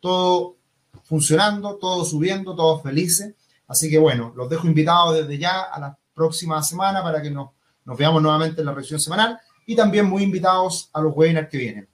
todo 0.00 0.56
funcionando, 1.04 1.76
todo 1.76 2.04
subiendo, 2.04 2.54
todos 2.54 2.82
felices. 2.82 3.34
Así 3.66 3.90
que 3.90 3.98
bueno, 3.98 4.32
los 4.36 4.50
dejo 4.50 4.66
invitados 4.66 5.14
desde 5.14 5.38
ya 5.38 5.62
a 5.62 5.80
la 5.80 5.98
próxima 6.14 6.62
semana 6.62 7.02
para 7.02 7.22
que 7.22 7.30
nos 7.30 7.48
nos 7.84 7.98
veamos 7.98 8.22
nuevamente 8.22 8.60
en 8.60 8.66
la 8.66 8.72
revisión 8.72 9.00
semanal 9.00 9.38
y 9.66 9.74
también 9.74 10.06
muy 10.06 10.22
invitados 10.22 10.88
a 10.92 11.00
los 11.00 11.14
webinars 11.16 11.48
que 11.48 11.58
vienen. 11.58 11.88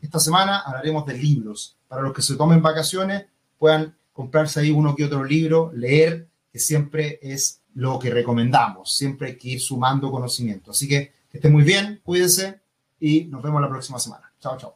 Esta 0.00 0.18
semana 0.18 0.60
hablaremos 0.60 1.06
de 1.06 1.14
libros. 1.14 1.76
Para 1.88 2.02
los 2.02 2.12
que 2.12 2.22
se 2.22 2.36
tomen 2.36 2.62
vacaciones, 2.62 3.26
puedan 3.58 3.96
comprarse 4.14 4.60
ahí 4.60 4.70
uno 4.70 4.96
que 4.96 5.04
otro 5.04 5.22
libro, 5.22 5.70
leer, 5.74 6.26
que 6.50 6.58
siempre 6.58 7.18
es 7.20 7.60
lo 7.74 7.98
que 7.98 8.08
recomendamos. 8.08 8.96
Siempre 8.96 9.28
hay 9.28 9.36
que 9.36 9.48
ir 9.50 9.60
sumando 9.60 10.10
conocimiento. 10.10 10.70
Así 10.70 10.88
que 10.88 11.12
que 11.34 11.38
estén 11.38 11.52
muy 11.52 11.64
bien, 11.64 12.00
cuídense 12.04 12.60
y 13.00 13.24
nos 13.24 13.42
vemos 13.42 13.60
la 13.60 13.68
próxima 13.68 13.98
semana. 13.98 14.32
Chao, 14.40 14.56
chao. 14.56 14.72